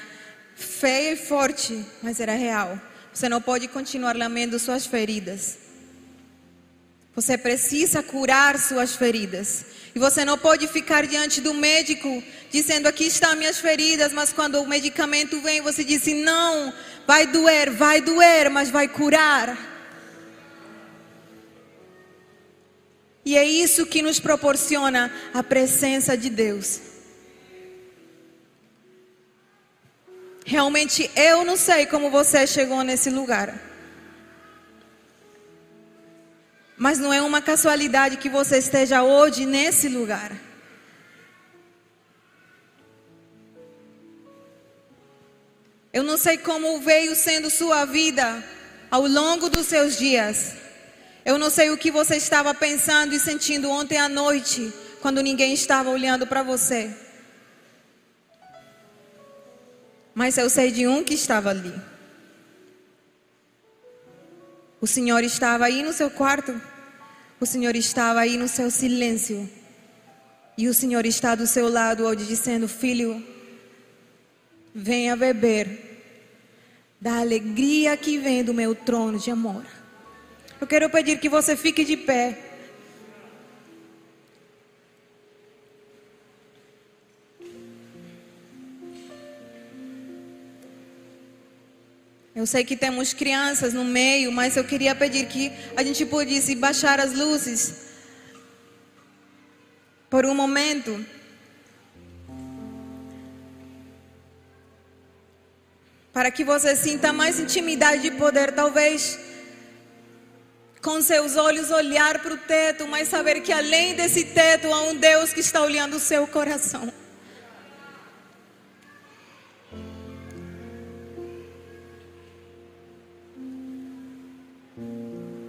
feia 0.56 1.14
e 1.14 1.16
forte, 1.16 1.84
mas 2.04 2.20
era 2.20 2.34
real. 2.34 2.80
Você 3.12 3.28
não 3.28 3.42
pode 3.42 3.68
continuar 3.68 4.16
lamendo 4.16 4.60
suas 4.60 4.86
feridas. 4.86 5.58
Você 7.16 7.36
precisa 7.36 8.04
curar 8.04 8.60
suas 8.60 8.96
feridas. 8.96 9.66
E 9.96 10.00
você 10.00 10.24
não 10.24 10.38
pode 10.38 10.68
ficar 10.68 11.08
diante 11.08 11.42
do 11.42 11.52
médico 11.52 12.24
dizendo: 12.52 12.86
Aqui 12.86 13.06
estão 13.06 13.36
minhas 13.36 13.58
feridas, 13.58 14.14
mas 14.14 14.32
quando 14.32 14.62
o 14.62 14.68
medicamento 14.68 15.42
vem, 15.42 15.62
você 15.62 15.84
diz: 15.84 16.06
Não, 16.06 16.72
vai 17.08 17.26
doer, 17.26 17.72
vai 17.72 18.02
doer, 18.02 18.52
mas 18.52 18.70
vai 18.70 18.88
curar. 18.88 19.77
E 23.28 23.36
é 23.36 23.44
isso 23.44 23.86
que 23.86 24.02
nos 24.02 24.22
proporciona 24.22 25.12
a 25.34 25.44
presença 25.44 26.18
de 26.18 26.30
Deus. 26.30 26.80
Realmente 30.46 31.12
eu 31.14 31.44
não 31.44 31.58
sei 31.58 31.86
como 31.86 32.10
você 32.10 32.48
chegou 32.48 32.82
nesse 32.84 33.10
lugar. 33.10 33.60
Mas 36.78 37.00
não 37.00 37.12
é 37.12 37.22
uma 37.22 37.42
casualidade 37.42 38.16
que 38.16 38.30
você 38.30 38.60
esteja 38.60 39.04
hoje 39.04 39.46
nesse 39.46 39.90
lugar. 39.90 40.32
Eu 45.92 46.04
não 46.04 46.18
sei 46.18 46.38
como 46.38 46.80
veio 46.80 47.14
sendo 47.14 47.50
sua 47.50 47.84
vida 47.84 48.42
ao 48.90 49.06
longo 49.06 49.50
dos 49.50 49.68
seus 49.68 49.98
dias. 49.98 50.67
Eu 51.28 51.38
não 51.38 51.50
sei 51.50 51.70
o 51.70 51.78
que 51.78 51.92
você 51.92 52.16
estava 52.16 52.54
pensando 52.54 53.14
e 53.14 53.20
sentindo 53.20 53.70
ontem 53.70 53.98
à 53.98 54.08
noite, 54.08 54.74
quando 55.02 55.22
ninguém 55.22 55.54
estava 55.54 55.90
olhando 55.90 56.26
para 56.26 56.42
você. 56.42 56.90
Mas 60.16 60.38
eu 60.38 60.50
sei 60.50 60.72
de 60.72 60.88
um 60.88 61.04
que 61.04 61.14
estava 61.14 61.50
ali. 61.50 61.74
O 64.80 64.88
Senhor 64.88 65.22
estava 65.22 65.66
aí 65.66 65.84
no 65.84 65.92
seu 65.92 66.10
quarto. 66.10 66.62
O 67.42 67.46
Senhor 67.46 67.76
estava 67.76 68.22
aí 68.22 68.38
no 68.38 68.48
seu 68.48 68.72
silêncio. 68.72 69.50
E 70.58 70.70
o 70.70 70.74
Senhor 70.74 71.06
está 71.06 71.36
do 71.36 71.46
seu 71.46 71.68
lado 71.68 72.06
hoje 72.06 72.26
dizendo: 72.26 72.70
Filho, 72.70 73.22
venha 74.74 75.14
beber 75.18 75.68
da 77.02 77.18
alegria 77.20 77.98
que 77.98 78.18
vem 78.18 78.46
do 78.46 78.54
meu 78.54 78.74
trono 78.74 79.20
de 79.20 79.30
amor. 79.30 79.77
Eu 80.60 80.66
quero 80.66 80.90
pedir 80.90 81.20
que 81.20 81.30
você 81.30 81.56
fique 81.56 81.86
de 81.86 81.96
pé. 81.96 82.38
Eu 92.36 92.46
sei 92.46 92.64
que 92.64 92.76
temos 92.76 93.14
crianças 93.14 93.74
no 93.74 93.84
meio, 93.84 94.32
mas 94.32 94.58
eu 94.58 94.64
queria 94.64 94.96
pedir 94.96 95.28
que 95.28 95.52
a 95.76 95.84
gente 95.84 96.06
pudesse 96.06 96.56
baixar 96.56 97.00
as 97.00 97.14
luzes 97.14 97.88
por 100.10 100.26
um 100.26 100.34
momento. 100.34 101.06
Para 106.14 106.32
que 106.32 106.44
você 106.44 106.76
sinta 106.76 107.14
mais 107.14 107.40
intimidade 107.40 108.02
de 108.04 108.12
poder, 108.12 108.52
talvez 108.54 109.27
com 110.88 111.02
seus 111.02 111.36
olhos 111.36 111.70
olhar 111.70 112.20
para 112.20 112.34
o 112.34 112.38
teto, 112.38 112.88
mas 112.88 113.10
saber 113.10 113.42
que 113.42 113.52
além 113.52 113.94
desse 113.94 114.24
teto 114.24 114.72
há 114.74 114.84
um 114.84 114.96
Deus 114.96 115.34
que 115.34 115.42
está 115.42 115.62
olhando 115.62 115.98
o 115.98 116.00
seu 116.00 116.26
coração. 116.26 116.94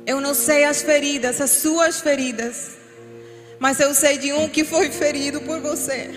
Eu 0.05 0.21
não 0.21 0.35
sei 0.35 0.65
as 0.65 0.83
feridas, 0.83 1.41
as 1.41 1.51
suas 1.51 2.01
feridas, 2.01 2.77
mas 3.61 3.79
eu 3.79 3.95
sei 3.95 4.19
de 4.19 4.33
um 4.33 4.49
que 4.49 4.65
foi 4.65 4.91
ferido 4.91 5.41
por 5.43 5.61
você. 5.61 6.11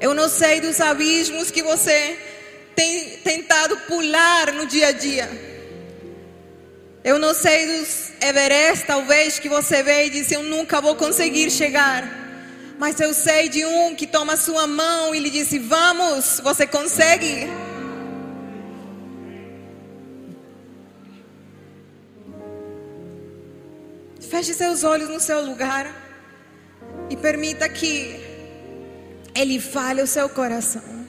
Eu 0.00 0.14
não 0.14 0.28
sei 0.28 0.60
dos 0.60 0.80
abismos 0.80 1.50
que 1.50 1.64
você 1.64 2.16
tem 2.74 3.18
tentado 3.18 3.76
pular 3.88 4.52
no 4.52 4.66
dia 4.66 4.88
a 4.88 4.92
dia. 4.92 5.28
Eu 7.02 7.18
não 7.18 7.34
sei 7.34 7.66
dos 7.66 8.12
Everest, 8.20 8.86
talvez, 8.86 9.38
que 9.38 9.48
você 9.48 9.82
vê 9.82 10.06
e 10.06 10.10
disse: 10.10 10.34
Eu 10.34 10.42
nunca 10.42 10.80
vou 10.80 10.94
conseguir 10.96 11.50
chegar. 11.50 12.24
Mas 12.78 12.98
eu 12.98 13.14
sei 13.14 13.48
de 13.48 13.64
um 13.64 13.94
que 13.94 14.06
toma 14.06 14.36
sua 14.36 14.66
mão 14.66 15.14
e 15.14 15.20
lhe 15.20 15.30
disse: 15.30 15.58
Vamos, 15.58 16.40
você 16.42 16.66
consegue. 16.66 17.46
Feche 24.30 24.54
seus 24.54 24.82
olhos 24.82 25.08
no 25.08 25.20
seu 25.20 25.44
lugar 25.44 25.94
e 27.08 27.16
permita 27.16 27.68
que 27.68 28.18
Ele 29.34 29.60
fale 29.60 30.02
o 30.02 30.06
seu 30.06 30.28
coração. 30.28 31.03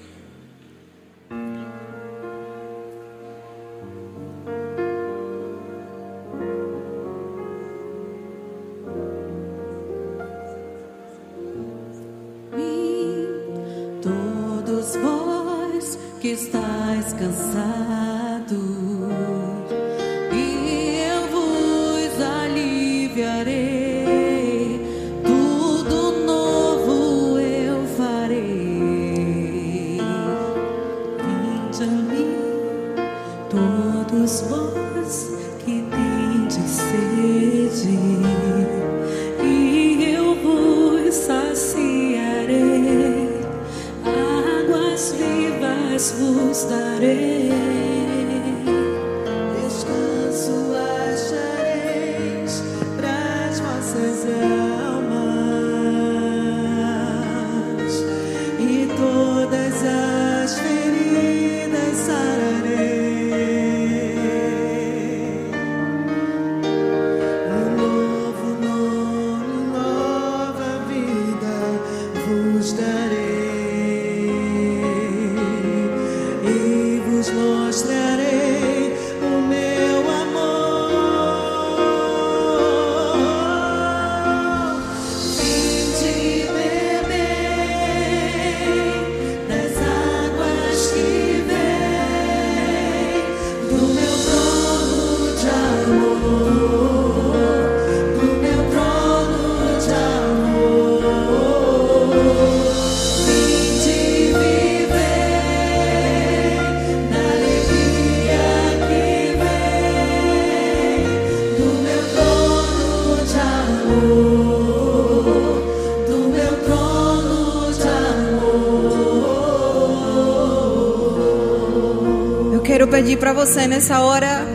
Pedir 123.16 123.18
para 123.18 123.34
você 123.34 123.68
nessa 123.68 124.00
hora 124.02 124.46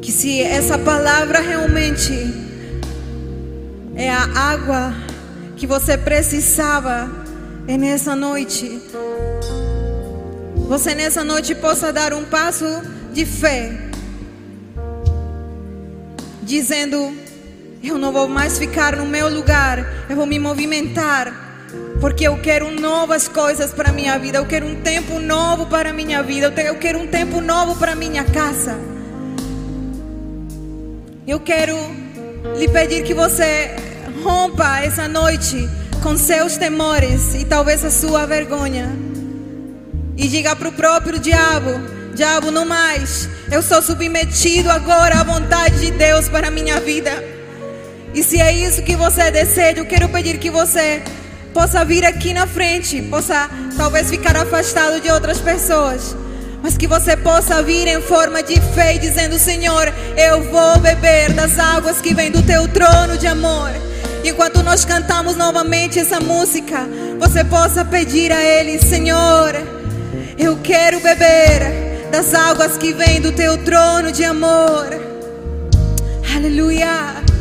que 0.00 0.12
se 0.12 0.40
essa 0.42 0.78
palavra 0.78 1.40
realmente 1.40 2.12
é 3.94 4.10
a 4.10 4.24
água 4.34 4.94
que 5.56 5.66
você 5.66 5.96
precisava 5.96 7.10
é 7.66 7.76
nessa 7.76 8.14
noite. 8.14 8.80
Você 10.68 10.94
nessa 10.94 11.24
noite 11.24 11.54
possa 11.54 11.92
dar 11.92 12.12
um 12.12 12.24
passo 12.24 12.66
de 13.12 13.24
fé, 13.24 13.90
dizendo: 16.42 17.12
Eu 17.82 17.98
não 17.98 18.12
vou 18.12 18.28
mais 18.28 18.58
ficar 18.58 18.96
no 18.96 19.06
meu 19.06 19.28
lugar, 19.28 20.06
eu 20.08 20.16
vou 20.16 20.26
me 20.26 20.38
movimentar, 20.38 21.51
porque 22.02 22.26
eu 22.26 22.36
quero 22.38 22.68
novas 22.68 23.28
coisas 23.28 23.72
para 23.72 23.92
minha 23.92 24.18
vida, 24.18 24.38
eu 24.38 24.44
quero 24.44 24.66
um 24.66 24.74
tempo 24.74 25.20
novo 25.20 25.66
para 25.66 25.92
minha 25.92 26.20
vida, 26.20 26.52
eu 26.60 26.74
quero 26.74 26.98
um 26.98 27.06
tempo 27.06 27.40
novo 27.40 27.76
para 27.76 27.94
minha 27.94 28.24
casa. 28.24 28.76
Eu 31.24 31.38
quero 31.38 31.76
lhe 32.58 32.66
pedir 32.66 33.04
que 33.04 33.14
você 33.14 33.76
rompa 34.20 34.80
essa 34.80 35.06
noite 35.06 35.68
com 36.02 36.16
seus 36.16 36.56
temores 36.56 37.36
e 37.36 37.44
talvez 37.44 37.84
a 37.84 37.90
sua 37.92 38.26
vergonha. 38.26 38.90
E 40.16 40.26
diga 40.26 40.56
para 40.56 40.70
o 40.70 40.72
próprio 40.72 41.20
diabo: 41.20 41.70
Diabo, 42.16 42.50
não 42.50 42.64
mais. 42.64 43.28
Eu 43.48 43.62
sou 43.62 43.80
submetido 43.80 44.72
agora 44.72 45.20
à 45.20 45.22
vontade 45.22 45.78
de 45.78 45.92
Deus 45.92 46.28
para 46.28 46.48
a 46.48 46.50
minha 46.50 46.80
vida. 46.80 47.12
E 48.12 48.24
se 48.24 48.40
é 48.40 48.52
isso 48.52 48.82
que 48.82 48.96
você 48.96 49.30
deseja, 49.30 49.78
eu 49.78 49.86
quero 49.86 50.08
pedir 50.08 50.38
que 50.38 50.50
você 50.50 51.00
possa 51.52 51.84
vir 51.84 52.04
aqui 52.04 52.32
na 52.32 52.46
frente, 52.46 53.00
possa 53.02 53.48
talvez 53.76 54.10
ficar 54.10 54.36
afastado 54.36 55.00
de 55.00 55.10
outras 55.10 55.38
pessoas, 55.38 56.16
mas 56.62 56.76
que 56.76 56.86
você 56.86 57.16
possa 57.16 57.62
vir 57.62 57.86
em 57.86 58.00
forma 58.00 58.42
de 58.42 58.60
fé, 58.74 58.98
dizendo: 58.98 59.38
Senhor, 59.38 59.92
eu 60.16 60.42
vou 60.50 60.78
beber 60.78 61.32
das 61.32 61.58
águas 61.58 62.00
que 62.00 62.14
vêm 62.14 62.30
do 62.30 62.42
teu 62.42 62.66
trono 62.68 63.16
de 63.18 63.26
amor. 63.26 63.70
Enquanto 64.24 64.62
nós 64.62 64.84
cantamos 64.84 65.36
novamente 65.36 65.98
essa 65.98 66.20
música, 66.20 66.86
você 67.18 67.44
possa 67.44 67.84
pedir 67.84 68.30
a 68.30 68.40
Ele, 68.40 68.78
Senhor, 68.78 69.54
eu 70.38 70.56
quero 70.62 71.00
beber 71.00 72.08
das 72.10 72.32
águas 72.32 72.76
que 72.76 72.92
vêm 72.92 73.20
do 73.20 73.32
teu 73.32 73.58
trono 73.58 74.12
de 74.12 74.24
amor. 74.24 74.86
Aleluia. 76.34 77.31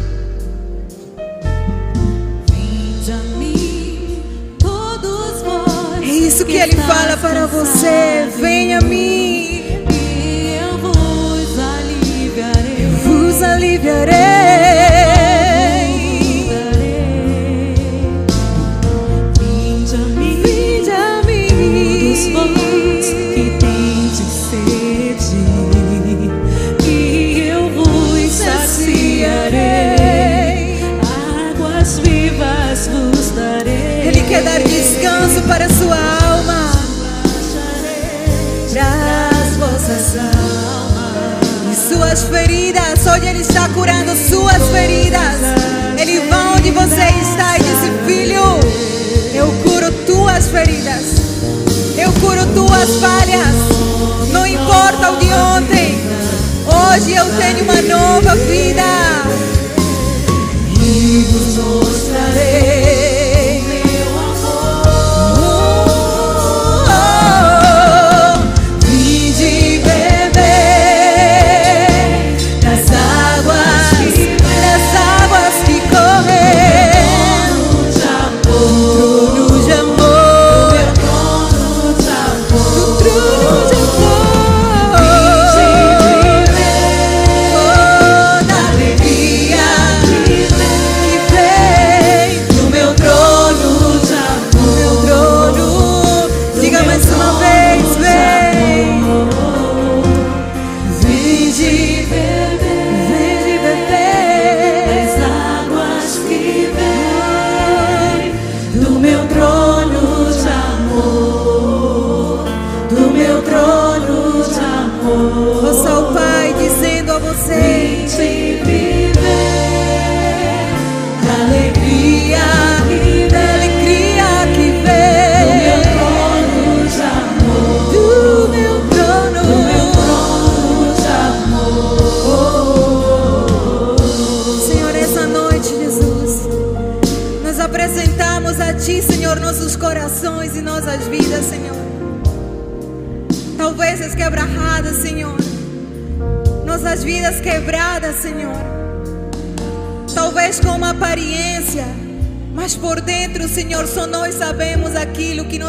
Fala 6.92 7.16
para 7.18 7.48
você. 7.48 8.28
Venha 8.38 8.80
a 8.80 8.82
mim, 8.82 9.64
E 9.90 10.60
eu 10.62 10.78
vos 10.78 11.58
aliviarei. 11.58 12.88
vos 13.06 13.42
aliviarei. 13.42 14.31
Está 43.52 43.68
curando 43.68 44.16
suas 44.16 44.70
feridas. 44.70 45.42
Ele 46.00 46.22
vai 46.30 46.56
onde 46.56 46.72
você 46.72 47.04
está 47.22 47.58
e 47.58 47.60
disse: 47.60 47.92
Filho, 48.06 48.60
eu 49.34 49.48
curo 49.64 49.92
tuas 50.06 50.48
feridas. 50.48 51.04
Eu 51.98 52.12
curo 52.14 52.46
tuas 52.54 52.96
falhas. 52.96 54.32
Não 54.32 54.48
importa 54.48 55.12
o 55.12 55.18
de 55.18 55.34
ontem. 55.34 56.00
Hoje 56.66 57.14
eu 57.14 57.26
tenho 57.36 57.64
uma 57.64 57.82
nova 57.82 58.36
vida. 58.36 58.84
E 60.82 61.28
vos 61.30 61.58
mostrarei 61.58 63.01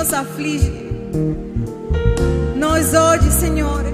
nos 0.03 0.13
aflige. 0.13 0.73
Nós 2.57 2.93
hoje, 2.93 3.31
Senhor, 3.31 3.85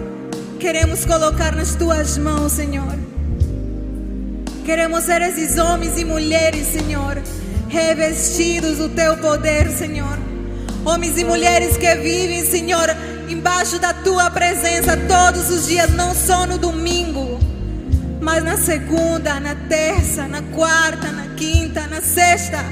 queremos 0.59 1.05
colocar 1.05 1.55
nas 1.55 1.75
tuas 1.75 2.17
mãos, 2.17 2.53
Senhor. 2.53 2.99
Queremos 4.65 5.05
ser 5.05 5.21
esses 5.21 5.59
homens 5.59 5.99
e 5.99 6.07
mulheres, 6.07 6.67
Senhor, 6.69 7.23
revestidos 7.69 8.79
do 8.79 8.89
teu 8.89 9.19
poder, 9.19 9.69
Senhor. 9.69 10.19
Homens 10.83 11.19
e 11.19 11.25
mulheres 11.25 11.77
que 11.77 11.95
vivem, 11.97 12.43
Senhor, 12.43 12.89
embaixo 13.29 13.79
da 13.79 13.93
tua 13.93 14.31
presença 14.31 14.97
todos 14.97 15.51
os 15.51 15.67
dias, 15.67 15.91
não 15.91 16.15
só 16.15 16.47
no 16.47 16.57
domingo, 16.57 17.39
mas 18.19 18.43
na 18.43 18.57
segunda, 18.57 19.39
na 19.41 19.55
terça, 19.55 20.27
na 20.27 20.41
quarta, 20.41 21.09
na 21.13 21.35
quinta, 21.35 21.87
na 21.87 22.01
sexta. 22.01 22.65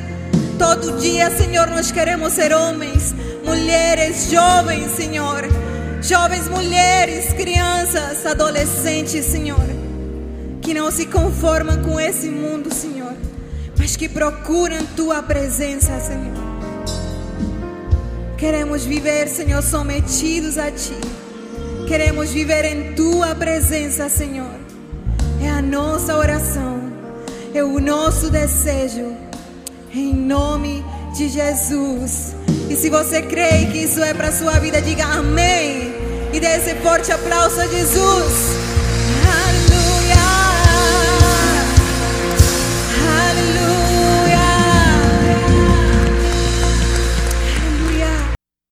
Todo 0.58 0.98
dia, 0.98 1.30
Senhor, 1.30 1.66
nós 1.66 1.92
queremos 1.92 2.32
ser 2.32 2.54
homens, 2.54 3.14
mulheres, 3.46 4.30
jovens, 4.30 4.90
Senhor. 4.90 5.44
Jovens, 6.02 6.48
mulheres, 6.48 7.32
crianças, 7.32 8.26
adolescentes, 8.26 9.24
Senhor 9.24 9.76
que 10.66 10.74
não 10.74 10.90
se 10.90 11.06
conformam 11.06 11.80
com 11.80 12.00
esse 12.00 12.28
mundo, 12.28 12.74
Senhor, 12.74 13.14
mas 13.78 13.94
que 13.94 14.08
procuram 14.08 14.84
tua 14.96 15.22
presença, 15.22 16.00
Senhor. 16.00 16.34
Queremos 18.36 18.84
viver, 18.84 19.28
Senhor, 19.28 19.62
sometidos 19.62 20.58
a 20.58 20.68
ti. 20.72 20.98
Queremos 21.86 22.30
viver 22.30 22.64
em 22.64 22.94
tua 22.94 23.32
presença, 23.36 24.08
Senhor. 24.08 24.58
É 25.40 25.48
a 25.48 25.62
nossa 25.62 26.16
oração, 26.16 26.92
é 27.54 27.62
o 27.62 27.78
nosso 27.78 28.28
desejo. 28.28 29.14
Em 29.94 30.12
nome 30.12 30.84
de 31.16 31.28
Jesus. 31.28 32.35
E 32.68 32.76
se 32.76 32.90
você 32.90 33.22
crê 33.22 33.66
que 33.72 33.78
isso 33.78 34.02
é 34.02 34.12
para 34.12 34.32
sua 34.32 34.58
vida, 34.58 34.80
diga 34.80 35.04
amém. 35.04 35.94
E 36.32 36.40
dê 36.40 36.56
esse 36.56 36.74
forte 36.76 37.12
aplauso 37.12 37.60
a 37.60 37.66
Jesus. 37.66 38.75